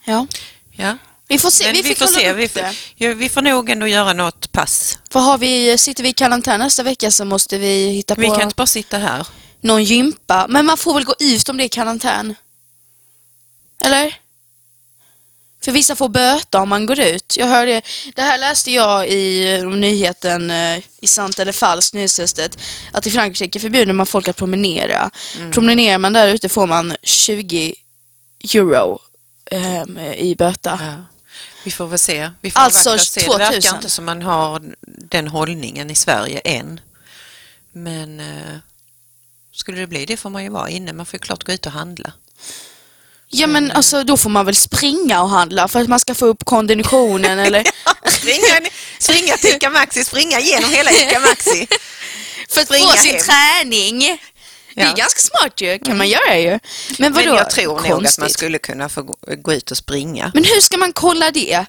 Ja. 0.05 0.27
Ja. 0.75 0.97
Vi 1.27 1.39
får 1.39 1.49
se. 1.49 1.71
Vi, 1.71 1.81
vi, 1.81 1.95
får 1.95 2.07
se. 2.07 2.33
Vi 2.33 2.47
får, 2.47 2.63
ja, 2.95 3.13
vi 3.13 3.29
får 3.29 3.41
nog 3.41 3.69
ändå 3.69 3.87
göra 3.87 4.13
något 4.13 4.51
pass. 4.51 4.99
För 5.11 5.19
har 5.19 5.37
vi, 5.37 5.77
sitter 5.77 6.03
vi 6.03 6.09
i 6.09 6.13
karantän 6.13 6.59
nästa 6.59 6.83
vecka 6.83 7.11
så 7.11 7.25
måste 7.25 7.57
vi 7.57 7.89
hitta 7.89 8.15
på 8.15 8.21
Vi 8.21 8.27
kan 8.27 8.41
inte 8.41 8.55
bara 8.55 8.67
sitta 8.67 8.97
här. 8.97 9.27
någon 9.61 9.83
gympa. 9.83 10.45
Men 10.49 10.65
man 10.65 10.77
får 10.77 10.93
väl 10.93 11.03
gå 11.03 11.15
ut 11.19 11.49
om 11.49 11.57
det 11.57 11.63
är 11.63 11.67
karantän? 11.67 12.35
Eller? 13.85 14.19
För 15.65 15.71
vissa 15.71 15.95
får 15.95 16.09
böta 16.09 16.61
om 16.61 16.69
man 16.69 16.85
går 16.85 16.99
ut. 16.99 17.37
Jag 17.37 17.47
hörde, 17.47 17.81
det 18.15 18.21
här 18.21 18.37
läste 18.37 18.71
jag 18.71 19.07
i 19.07 19.53
eh, 19.53 19.67
nyheten 19.67 20.51
eh, 20.51 20.79
i 21.01 21.07
sant 21.07 21.39
eller 21.39 21.51
falskt 21.51 21.93
nyhetstestet 21.93 22.57
att 22.91 23.07
i 23.07 23.11
Frankrike 23.11 23.59
förbjuder 23.59 23.93
man 23.93 24.05
folk 24.05 24.27
att 24.27 24.35
promenera. 24.35 25.11
Mm. 25.37 25.51
Promenerar 25.51 25.97
man 25.97 26.13
där 26.13 26.27
ute 26.27 26.49
får 26.49 26.67
man 26.67 26.95
20 27.03 27.75
euro 28.53 28.99
ehm, 29.51 29.97
i 29.99 30.35
böta. 30.37 30.79
Ja. 30.81 31.05
Vi 31.63 31.71
får 31.71 31.87
väl 31.87 31.99
se. 31.99 32.31
Vi 32.41 32.51
får 32.51 32.59
Alltså, 32.59 32.97
se. 32.97 33.19
Det 33.19 33.25
2000. 33.25 33.53
verkar 33.53 33.75
inte 33.75 33.89
som 33.89 34.05
man 34.05 34.21
har 34.21 34.61
den 34.85 35.27
hållningen 35.27 35.89
i 35.89 35.95
Sverige 35.95 36.39
än. 36.39 36.79
Men 37.71 38.19
eh, 38.19 38.57
skulle 39.53 39.79
det 39.79 39.87
bli 39.87 40.05
det 40.05 40.17
får 40.17 40.29
man 40.29 40.43
ju 40.43 40.49
vara 40.49 40.69
inne. 40.69 40.93
Man 40.93 41.05
får 41.05 41.13
ju 41.17 41.19
klart 41.19 41.43
gå 41.43 41.51
ut 41.51 41.65
och 41.65 41.71
handla. 41.71 42.13
Ja 43.27 43.47
men 43.47 43.71
alltså 43.71 44.03
då 44.03 44.17
får 44.17 44.29
man 44.29 44.45
väl 44.45 44.55
springa 44.55 45.21
och 45.21 45.29
handla 45.29 45.67
för 45.67 45.81
att 45.81 45.87
man 45.87 45.99
ska 45.99 46.15
få 46.15 46.25
upp 46.25 46.45
konditionen 46.45 47.39
eller 47.45 47.63
springa, 48.09 48.69
springa 48.99 49.37
till 49.37 49.55
Ica 49.55 49.69
Maxi, 49.69 50.03
springa 50.05 50.39
igenom 50.39 50.69
hela 50.71 50.91
Ica 50.91 51.19
Maxi. 51.19 51.67
för 52.49 52.61
att 52.61 52.67
springa 52.67 52.91
få 52.91 52.97
sin 52.97 53.11
hem. 53.15 53.21
träning. 53.21 54.19
Det 54.75 54.81
är 54.81 54.85
Ja. 54.85 54.93
ganska 54.93 55.19
smart 55.19 55.61
ju, 55.61 55.79
kan 55.79 55.97
man 55.97 56.07
göra 56.09 56.37
ju. 56.37 56.59
Men 56.99 57.13
vadå? 57.13 57.25
Men 57.25 57.35
jag 57.35 57.49
tror 57.49 57.67
nog 57.67 57.77
att 57.79 57.89
man 57.89 57.99
Konstigt. 58.01 58.31
skulle 58.31 58.57
kunna 58.59 58.89
få 58.89 59.01
gå- 59.37 59.53
ut 59.53 59.71
och 59.71 59.77
springa. 59.77 60.31
Men 60.33 60.43
hur 60.43 60.61
ska 60.61 60.77
man 60.77 60.93
kolla 60.93 61.31
det? 61.31 61.65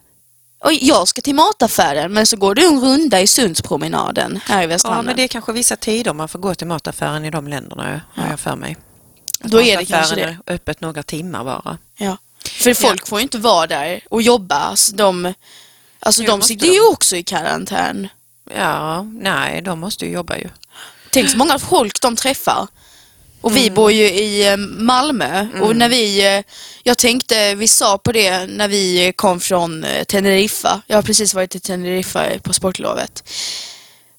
Oj, 0.60 0.78
jag 0.82 1.08
ska 1.08 1.20
till 1.20 1.34
mataffären 1.34 2.12
men 2.12 2.26
så 2.26 2.36
går 2.36 2.54
du 2.54 2.66
en 2.66 2.80
runda 2.80 3.20
i 3.20 3.26
Sundspromenaden 3.26 4.40
här 4.46 4.62
i 4.62 4.66
Västra 4.66 4.90
Ja, 4.94 5.02
men 5.02 5.16
det 5.16 5.22
är 5.22 5.28
kanske 5.28 5.52
vissa 5.52 5.76
tider 5.76 6.12
man 6.12 6.28
får 6.28 6.38
gå 6.38 6.54
till 6.54 6.66
mataffären 6.66 7.24
i 7.24 7.30
de 7.30 7.48
länderna, 7.48 8.00
har 8.14 8.28
jag 8.30 8.40
för 8.40 8.56
mig. 8.56 8.76
Att 9.40 9.50
Då 9.50 9.62
är 9.62 9.76
det 9.76 9.84
kanske 9.84 10.14
det. 10.14 10.22
är 10.22 10.54
öppet 10.54 10.80
några 10.80 11.02
timmar 11.02 11.44
bara. 11.44 11.78
Ja. 11.96 12.16
För 12.44 12.74
folk 12.74 13.06
får 13.08 13.18
ju 13.18 13.22
inte 13.22 13.38
vara 13.38 13.66
där 13.66 14.00
och 14.10 14.22
jobba. 14.22 14.56
Alltså 14.56 14.96
de, 14.96 15.34
alltså 16.00 16.22
Jo, 16.22 16.26
de 16.30 16.42
sitter 16.42 16.66
de. 16.66 16.72
ju 16.72 16.86
också 16.88 17.16
i 17.16 17.22
karantän. 17.22 18.08
Ja, 18.56 19.02
nej, 19.02 19.62
de 19.62 19.80
måste 19.80 20.04
ju 20.06 20.12
jobba 20.12 20.36
ju. 20.36 20.48
Tänk 21.10 21.30
så 21.30 21.36
många 21.38 21.58
folk 21.58 22.00
de 22.00 22.16
träffar. 22.16 22.68
Och 23.46 23.56
vi 23.56 23.70
bor 23.70 23.92
ju 23.92 24.04
i 24.04 24.48
eh, 24.48 24.56
Malmö 24.56 25.46
och 25.62 25.76
när 25.76 25.88
vi, 25.88 26.36
eh, 26.36 26.42
jag 26.82 26.98
tänkte, 26.98 27.54
vi 27.54 27.68
sa 27.68 27.98
på 27.98 28.12
det 28.12 28.46
när 28.46 28.68
vi 28.68 29.12
kom 29.16 29.40
från 29.40 29.84
eh, 29.84 30.04
Teneriffa. 30.04 30.82
Jag 30.86 30.96
har 30.96 31.02
precis 31.02 31.34
varit 31.34 31.54
i 31.54 31.60
Teneriffa 31.60 32.24
på 32.42 32.52
sportlovet. 32.52 33.24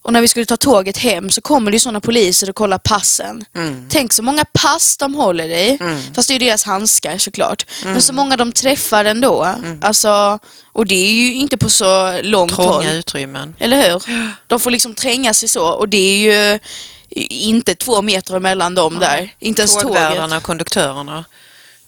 Och 0.01 0.13
när 0.13 0.21
vi 0.21 0.27
skulle 0.27 0.45
ta 0.45 0.57
tåget 0.57 0.97
hem 0.97 1.29
så 1.29 1.41
kommer 1.41 1.71
det 1.71 1.75
ju 1.75 1.79
sådana 1.79 1.99
poliser 1.99 2.49
och 2.49 2.55
kollar 2.55 2.77
passen. 2.77 3.45
Tänk 3.89 4.13
så 4.13 4.23
många 4.23 4.45
pass 4.45 4.97
de 4.97 5.15
håller 5.15 5.49
i. 5.49 5.79
Fast 6.15 6.27
det 6.27 6.35
är 6.35 6.39
ju 6.39 6.45
deras 6.45 6.63
handskar 6.63 7.17
såklart. 7.17 7.65
Men 7.83 8.01
så 8.01 8.13
många 8.13 8.37
de 8.37 8.51
träffar 8.51 9.05
ändå. 9.05 9.55
Alltså, 9.81 10.39
och 10.73 10.85
det 10.85 10.95
är 10.95 11.11
ju 11.11 11.33
inte 11.33 11.57
på 11.57 11.69
så 11.69 12.21
långt 12.21 12.51
håll. 12.51 12.83
Trånga 12.83 12.93
utrymmen. 12.93 13.55
Eller 13.59 13.91
hur? 13.91 14.03
De 14.47 14.59
får 14.59 14.71
liksom 14.71 14.95
tränga 14.95 15.33
sig 15.33 15.49
så 15.49 15.67
och 15.67 15.89
det 15.89 15.97
är 15.97 16.17
ju 16.17 16.59
inte 17.29 17.75
två 17.75 18.01
meter 18.01 18.39
mellan 18.39 18.75
dem 18.75 18.99
där. 18.99 19.35
Inte 19.39 19.61
ens. 19.61 19.75
Tågvärdarna 19.77 20.37
och 20.37 20.43
konduktörerna 20.43 21.25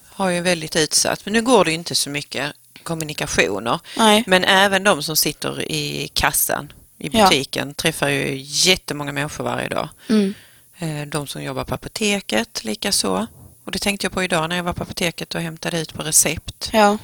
har 0.10 0.30
ju 0.30 0.42
väldigt 0.42 0.76
utsatt. 0.76 1.26
Men 1.26 1.34
nu 1.34 1.42
går 1.42 1.66
det 1.66 1.72
inte 1.72 1.96
så 1.96 2.10
mycket 2.10 2.54
kommunikationer. 2.84 3.80
Nej. 3.98 4.24
Men 4.28 4.44
även 4.44 4.84
de 4.84 5.04
som 5.04 5.16
sitter 5.18 5.72
i 5.72 6.08
kassan 6.14 6.74
i 6.98 7.10
Ja. 7.14 7.24
butiken 7.30 7.74
träffar 7.74 8.10
ju 8.10 8.38
jättemånga 8.46 9.12
människor 9.12 9.44
varje 9.44 9.70
dag. 9.70 9.90
Mm. 10.10 10.34
Eh, 10.80 11.08
De 11.08 11.28
som 11.28 11.44
jobbar 11.44 11.64
på 11.64 11.76
apoteket 11.76 12.64
likaså. 12.64 13.28
Och 13.66 13.72
det 13.72 13.80
tänkte 13.80 14.06
jag 14.06 14.12
på 14.14 14.24
idag 14.24 14.50
när 14.50 14.56
jag 14.56 14.64
var 14.64 14.74
på 14.74 14.84
apoteket 14.84 15.36
och 15.36 15.42
hämtade 15.42 15.80
ut 15.82 15.94
på 15.94 16.04
recept. 16.04 16.70
Ja. 16.74 16.98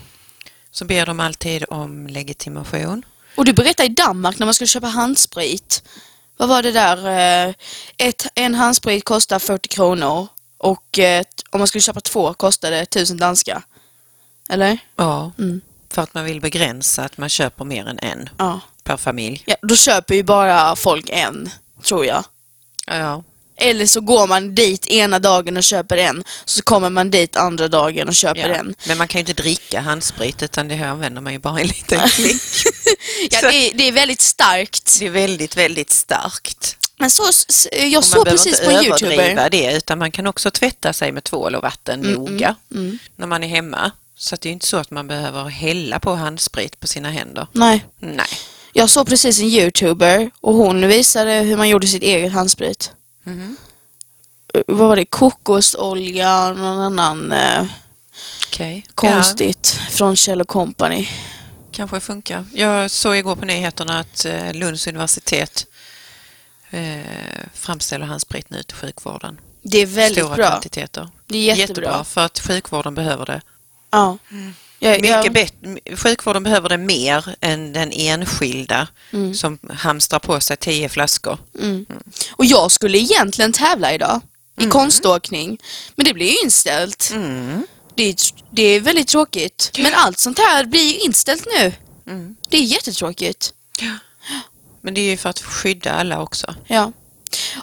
Så 0.71 0.85
ber 0.85 1.05
de 1.05 1.19
alltid 1.19 1.65
om 1.69 2.07
legitimation. 2.07 3.05
Och 3.35 3.45
du 3.45 3.53
berättade 3.53 3.89
i 3.89 3.93
Danmark 3.93 4.39
när 4.39 4.45
man 4.45 4.53
skulle 4.53 4.67
köpa 4.67 4.87
handsprit. 4.87 5.83
Vad 6.37 6.49
var 6.49 6.61
det 6.61 6.71
där? 6.71 7.07
Eh, 7.47 7.53
Ett, 7.97 8.27
en 8.35 8.55
handsprit 8.55 9.05
kostar 9.05 9.39
40 9.39 9.67
kronor 9.69 10.27
och 10.57 10.99
om 11.49 11.59
man 11.59 11.67
skulle 11.67 11.81
köpa 11.81 12.01
två 12.01 12.33
kostade 12.33 12.77
1000 12.79 13.17
danska. 13.17 13.61
Eller? 14.49 14.77
Ja, 14.95 15.31
Mm. 15.39 15.61
för 15.89 16.01
att 16.01 16.13
man 16.13 16.25
vill 16.25 16.41
begränsa 16.41 17.03
att 17.03 17.17
man 17.17 17.29
köper 17.29 17.65
mer 17.65 17.87
än 17.87 17.99
en 17.99 18.29
Ja. 18.37 18.59
per 18.83 18.97
familj. 18.97 19.43
ja. 19.45 19.55
Då 19.61 19.75
köper 19.75 20.15
ju 20.15 20.23
bara 20.23 20.75
folk 20.75 21.09
en, 21.09 21.49
tror 21.83 22.05
jag. 22.05 22.23
Ja, 22.87 23.23
Eller 23.57 23.85
så 23.85 24.01
går 24.01 24.27
man 24.27 24.55
dit 24.55 24.87
ena 24.87 25.19
dagen 25.19 25.57
och 25.57 25.63
köper 25.63 25.97
en, 25.97 26.23
så 26.45 26.61
kommer 26.61 26.89
man 26.89 27.11
dit 27.11 27.35
andra 27.35 27.67
dagen 27.67 28.07
och 28.07 28.15
köper 28.15 28.49
ja. 28.49 28.55
en. 28.55 28.75
Men 28.87 28.97
man 28.97 29.07
kan 29.07 29.19
ju 29.19 29.21
inte 29.21 29.41
dricka 29.41 29.81
handsprit 29.81 30.43
utan 30.43 30.67
det 30.67 30.75
här 30.75 30.87
använder 30.87 31.21
man 31.21 31.33
ju 31.33 31.39
bara 31.39 31.59
en 31.59 31.67
liten 31.67 32.09
klick. 32.09 32.41
Ja, 33.31 33.41
det, 33.41 33.55
är, 33.55 33.71
det 33.77 33.87
är 33.87 33.91
väldigt 33.91 34.21
starkt. 34.21 34.99
Det 34.99 35.05
är 35.05 35.09
väldigt, 35.09 35.57
väldigt 35.57 35.89
starkt. 35.91 36.77
Men 36.97 37.09
så, 37.09 37.23
jag 37.71 37.91
man 37.91 38.03
såg 38.03 38.23
behöver 38.23 38.31
precis 38.31 38.59
inte 38.59 38.65
på 38.65 38.71
överdriva 38.71 39.23
Youtuber. 39.23 39.49
det 39.49 39.77
utan 39.77 39.99
man 39.99 40.11
kan 40.11 40.27
också 40.27 40.51
tvätta 40.51 40.93
sig 40.93 41.11
med 41.11 41.23
tvål 41.23 41.55
och 41.55 41.63
vatten 41.63 41.99
noga 41.99 42.55
när 43.15 43.27
man 43.27 43.43
är 43.43 43.47
hemma. 43.47 43.91
Så 44.17 44.35
det 44.41 44.49
är 44.49 44.53
inte 44.53 44.67
så 44.67 44.77
att 44.77 44.91
man 44.91 45.07
behöver 45.07 45.43
hälla 45.43 45.99
på 45.99 46.15
handsprit 46.15 46.79
på 46.79 46.87
sina 46.87 47.09
händer. 47.09 47.47
Nej, 47.51 47.85
Nej. 47.99 48.27
jag 48.73 48.89
såg 48.89 49.07
precis 49.07 49.39
en 49.39 49.45
Youtuber 49.45 50.31
och 50.41 50.53
hon 50.53 50.87
visade 50.87 51.31
hur 51.31 51.57
man 51.57 51.69
gjorde 51.69 51.87
sitt 51.87 52.03
eget 52.03 52.33
handsprit. 52.33 52.91
Eh, 53.25 54.61
Vad 54.67 54.77
var 54.87 54.95
det? 54.95 55.05
Kokosolja, 55.05 56.53
någon 56.53 56.79
annan 56.99 57.31
eh, 57.31 57.65
Okej. 58.47 58.85
konstigt 58.95 59.79
från 59.89 60.15
Kjell 60.15 60.45
Company. 60.45 61.01
Ja, 61.01 61.07
kanske 61.71 61.99
funkar. 61.99 62.45
Jag 62.53 62.91
såg 62.91 63.15
igår 63.17 63.35
på 63.35 63.45
nyheterna 63.45 63.99
att 63.99 64.25
eh, 64.25 64.53
Lunds 64.53 64.87
universitet 64.87 65.65
eh, 66.69 66.99
framställer 67.53 68.05
handsprit 68.05 68.49
nu 68.49 68.63
till 68.63 68.75
sjukvården. 68.77 69.39
Det 69.61 69.77
är 69.77 69.85
väldigt 69.85 70.23
Stora 70.23 70.35
bra. 70.35 70.49
kvantiteter. 70.49 71.09
Det 71.27 71.49
är 71.51 71.55
jättebra. 71.55 72.03
för 72.03 72.21
att 72.25 72.39
sjukvården 72.39 72.95
behöver 72.95 73.25
det. 73.25 73.41
Ja. 73.91 74.17
Jag, 74.79 75.01
Mycket 75.01 75.23
jag, 75.25 75.33
bättre. 75.33 75.95
Sjukvården 75.95 76.43
behöver 76.43 76.69
det 76.69 76.77
mer 76.77 77.35
än 77.41 77.73
den 77.73 77.91
enskilda 77.93 78.87
Mm. 79.13 79.33
som 79.33 79.59
hamstrar 79.73 80.19
på 80.19 80.39
sig 80.39 80.57
tio 80.57 80.89
flaskor. 80.89 81.37
och 82.31 82.45
jag 82.45 82.71
skulle 82.71 82.97
egentligen 82.97 83.53
tävla 83.53 83.93
idag 83.93 84.21
i 84.61 84.65
konståkning. 84.65 85.57
Men 85.95 86.05
det 86.05 86.13
blir 86.13 86.25
ju 86.31 86.37
inställt. 86.43 87.11
Mm. 87.13 87.67
Det, 87.95 88.03
är, 88.03 88.15
det 88.51 88.63
är 88.63 88.79
väldigt 88.79 89.07
tråkigt. 89.07 89.71
Men 89.77 89.93
allt 89.93 90.19
sånt 90.19 90.39
här 90.39 90.65
blir 90.65 90.83
ju 90.93 90.99
inställt 90.99 91.45
nu. 91.59 91.73
Mm. 92.07 92.35
Det 92.49 92.57
är 92.57 92.61
jättetråkigt. 92.61 93.53
Men 94.81 94.93
det 94.93 95.01
är 95.01 95.09
ju 95.09 95.17
för 95.17 95.29
att 95.29 95.39
skydda 95.41 95.91
alla 95.93 96.21
också. 96.21 96.55
Ja. 96.67 96.91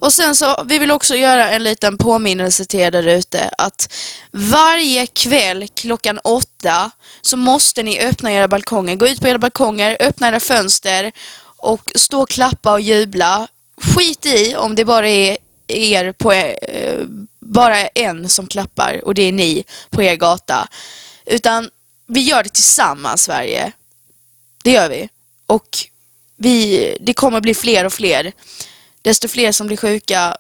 Och 0.01 0.13
sen 0.13 0.37
så, 0.37 0.65
vi 0.69 0.79
vill 0.79 0.91
också 0.91 1.17
göra 1.17 1.51
en 1.51 1.63
liten 1.63 1.99
påminnelse 1.99 2.65
till 2.65 2.81
er 2.81 2.91
där 2.91 3.07
ute 3.07 3.51
att 3.59 3.93
varje 4.31 5.07
kväll 5.07 5.69
klockan 5.75 6.19
åtta 6.25 6.91
så 7.23 7.37
måste 7.37 7.83
ni 7.83 8.01
öppna 8.01 8.33
era 8.33 8.49
balkonger. 8.49 8.97
Gå 8.97 9.09
ut 9.09 9.21
på 9.21 9.29
era 9.29 9.39
balkonger, 9.39 9.97
öppna 10.01 10.29
era 10.29 10.41
fönster 10.41 11.13
och 11.57 11.93
stå 11.95 12.23
och 12.23 12.29
klappa 12.29 12.73
och 12.73 12.81
jubla. 12.81 13.49
Skit 13.77 14.27
i 14.27 14.57
om 14.57 14.75
det 14.75 14.85
bara 14.85 15.09
är 15.09 15.37
er 15.69 16.13
på 16.13 16.35
er, 16.35 16.57
bara 17.41 17.87
en 17.87 18.29
som 18.29 18.47
klappar 18.47 19.05
och 19.05 19.15
det 19.15 19.23
är 19.23 19.33
ni 19.33 19.65
på 19.91 20.03
er 20.03 20.17
gata. 20.17 20.69
Utan 21.27 21.71
vi 22.07 22.21
gör 22.21 22.43
det 22.43 22.49
tillsammans 22.49 23.23
Sverige. 23.23 23.73
Det 24.65 24.71
gör 24.71 24.89
vi. 24.89 25.09
Och 25.47 25.79
vi, 26.37 26.97
det 27.01 27.15
kommer 27.15 27.41
bli 27.41 27.55
fler 27.55 27.85
och 27.85 27.93
fler. 27.93 28.33
Desto 29.03 29.29
fler 29.29 29.53
som 29.53 29.67
blir 29.67 29.77
sjuka. 29.77 30.37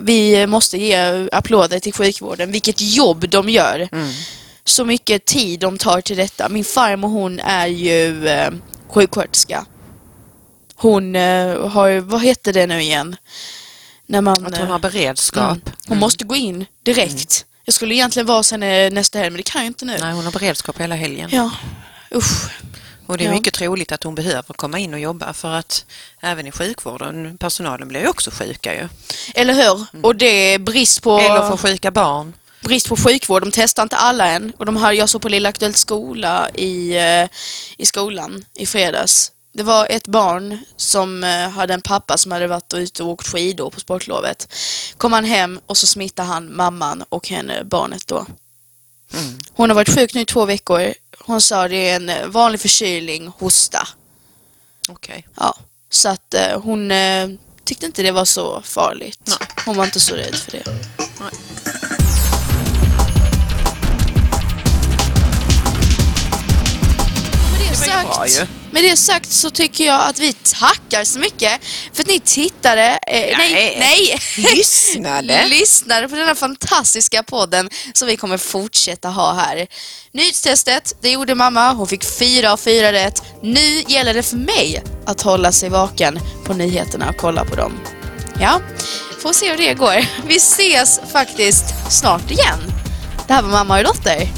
Vi 0.00 0.46
måste 0.46 0.78
ge 0.78 1.28
applåder 1.32 1.78
till 1.80 1.92
sjukvården. 1.92 2.52
Vilket 2.52 2.80
jobb 2.80 3.28
de 3.28 3.48
gör. 3.48 3.88
Så 4.64 4.84
mycket 4.84 5.24
tid 5.24 5.60
de 5.60 5.78
tar 5.78 6.00
till 6.00 6.16
detta. 6.16 6.48
Min 6.48 6.64
farmor 6.64 7.08
hon 7.08 7.40
är 7.40 7.66
ju 7.66 8.28
eh, 8.28 8.50
sjuksköterska. 8.88 9.66
Hon 10.74 11.16
eh, 11.16 11.68
har 11.68 12.00
vad 12.00 12.22
heter 12.22 12.52
det 12.52 12.66
nu 12.66 12.80
igen? 12.82 13.16
När 14.06 14.20
man, 14.20 14.46
Att 14.46 14.56
hon 14.58 14.66
eh, 14.66 14.72
har 14.72 14.78
beredskap. 14.78 15.50
mm, 15.50 15.60
hon 15.88 15.98
måste 15.98 16.24
gå 16.24 16.36
in 16.36 16.66
direkt. 16.84 17.44
Jag 17.64 17.74
skulle 17.74 17.94
egentligen 17.94 18.26
vara 18.26 18.38
hos 18.38 18.50
henne 18.50 18.90
nästa 18.90 19.18
helg 19.18 19.30
men 19.30 19.36
det 19.36 19.42
kan 19.42 19.60
jag 19.60 19.66
inte 19.66 19.84
nu. 19.84 19.96
Nej, 20.00 20.12
hon 20.12 20.24
har 20.24 20.32
beredskap 20.32 20.80
hela 20.80 20.94
helgen. 20.94 21.30
Ja, 21.32 21.50
usch. 22.14 22.50
Och 23.08 23.18
det 23.18 23.24
är 23.24 23.28
Ja. 23.28 23.32
mycket 23.34 23.54
troligt 23.54 23.92
att 23.92 24.02
hon 24.02 24.14
behöver 24.14 24.54
komma 24.54 24.78
in 24.78 24.94
och 24.94 25.00
jobba 25.00 25.32
för 25.32 25.54
att 25.54 25.84
även 26.20 26.46
i 26.46 26.52
sjukvården, 26.52 27.38
personalen 27.38 27.88
blir 27.88 28.00
ju 28.00 28.08
också 28.08 28.30
sjuka 28.30 28.74
ju. 28.74 28.88
Eller 29.34 29.54
hur? 29.54 29.86
Och 30.02 30.16
det 30.16 30.26
är 30.54 30.58
brist 30.58 31.02
på... 31.02 31.18
Eller 31.18 31.48
får 31.50 31.56
sjuka 31.56 31.90
barn. 31.90 32.34
brist 32.60 32.88
på 32.88 32.96
sjukvård. 32.96 33.42
De 33.42 33.50
testar 33.52 33.82
inte 33.82 33.96
alla 33.96 34.26
än. 34.26 34.52
Och 34.58 34.66
de 34.66 34.76
har, 34.76 34.92
jag 34.92 35.08
såg 35.08 35.22
på 35.22 35.28
Lilla 35.28 35.48
Aktuellt 35.48 35.76
skola 35.76 36.50
i, 36.54 36.96
eh, 36.96 37.28
i 37.76 37.86
skolan 37.86 38.44
i 38.54 38.66
fredags. 38.66 39.32
Det 39.52 39.62
var 39.62 39.86
ett 39.90 40.06
barn 40.06 40.58
som 40.76 41.24
eh, 41.24 41.48
hade 41.50 41.74
en 41.74 41.82
pappa 41.82 42.18
som 42.18 42.32
hade 42.32 42.46
varit 42.46 42.74
ute 42.74 43.02
och 43.02 43.08
åkt 43.08 43.28
skidor 43.28 43.70
på 43.70 43.80
sportlovet. 43.80 44.54
Kom 44.96 45.12
han 45.12 45.24
hem 45.24 45.60
och 45.66 45.76
så 45.76 45.86
smittade 45.86 46.28
han 46.28 46.56
mamman 46.56 47.04
och 47.08 47.28
henne, 47.28 47.64
barnet 47.64 48.06
då. 48.06 48.26
Hon 49.52 49.70
har 49.70 49.74
varit 49.74 49.94
sjuk 49.94 50.14
nu 50.14 50.20
i 50.20 50.24
två 50.24 50.44
veckor. 50.44 50.94
Hon 51.28 51.40
sa 51.40 51.68
det 51.68 51.90
är 51.90 51.96
en 51.96 52.08
eh, 52.08 52.26
vanlig 52.26 52.60
förkylning, 52.60 53.26
hosta. 53.38 53.88
Okej. 54.88 55.28
Ja, 55.36 55.54
så 55.90 56.08
att 56.08 56.34
eh, 56.34 56.60
hon 56.60 56.90
eh, 56.90 57.28
tyckte 57.64 57.86
inte 57.86 58.02
det 58.02 58.10
var 58.12 58.24
så 58.24 58.62
farligt. 58.62 59.20
Nej. 59.24 59.48
Hon 59.64 59.76
var 59.76 59.84
inte 59.84 60.00
så 60.00 60.14
rädd 60.14 60.34
för 60.34 60.52
det. 60.52 60.62
Nej. 60.98 61.30
Det, 67.58 67.84
Det 67.84 67.90
var 67.90 68.02
ju 68.02 68.06
bra 68.08 68.26
ju. 68.28 68.46
Med 68.70 68.82
det 68.84 68.96
sagt 68.96 69.30
så 69.32 69.50
tycker 69.50 69.84
jag 69.84 70.00
att 70.08 70.18
vi 70.18 70.32
tackar 70.32 71.04
så 71.04 71.18
mycket 71.18 71.60
för 71.92 72.02
att 72.02 72.08
ni 72.08 72.20
tittade, 72.20 72.98
eh, 73.06 73.36
nej, 73.38 73.52
Nej. 73.52 73.76
nej, 73.78 74.18
Lyssnade. 74.56 75.46
lyssnade 75.48 76.08
på 76.08 76.16
den 76.16 76.26
här 76.26 76.34
fantastiska 76.34 77.22
podden 77.22 77.70
som 77.92 78.08
vi 78.08 78.16
kommer 78.16 78.38
fortsätta 78.38 79.08
ha 79.08 79.32
här. 79.34 79.66
Nyhetstestet, 80.12 80.94
det 81.00 81.10
gjorde 81.10 81.34
mamma, 81.34 81.72
hon 81.72 81.86
fick 81.86 82.04
fyra 82.04 82.52
av 82.52 82.56
fyra 82.56 82.92
rätt. 82.92 83.22
Nu 83.42 83.82
gäller 83.88 84.14
det 84.14 84.22
för 84.22 84.36
mig 84.36 84.82
att 85.06 85.22
hålla 85.22 85.52
sig 85.52 85.68
vaken 85.68 86.20
på 86.44 86.54
nyheterna 86.54 87.10
och 87.10 87.16
kolla 87.16 87.44
på 87.44 87.56
dem. 87.56 87.80
Ja, 88.40 88.60
får 89.22 89.32
se 89.32 89.50
hur 89.50 89.56
det 89.58 89.74
går. 89.74 90.06
Vi 90.26 90.36
ses 90.36 91.00
faktiskt 91.12 91.64
snart 91.90 92.30
igen. 92.30 92.58
Det 93.26 93.32
här 93.34 93.42
var 93.42 93.50
mamma 93.50 93.78
och 93.78 93.84
dotter. 93.84 94.28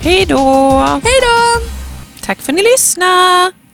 Hej 0.00 0.26
då! 0.26 1.00
Hej 1.04 1.20
då! 1.20 1.75
Tack 2.26 2.42
för 2.42 2.52
att 2.52 2.56
ni 2.56 2.62
lyssnade! 2.62 3.65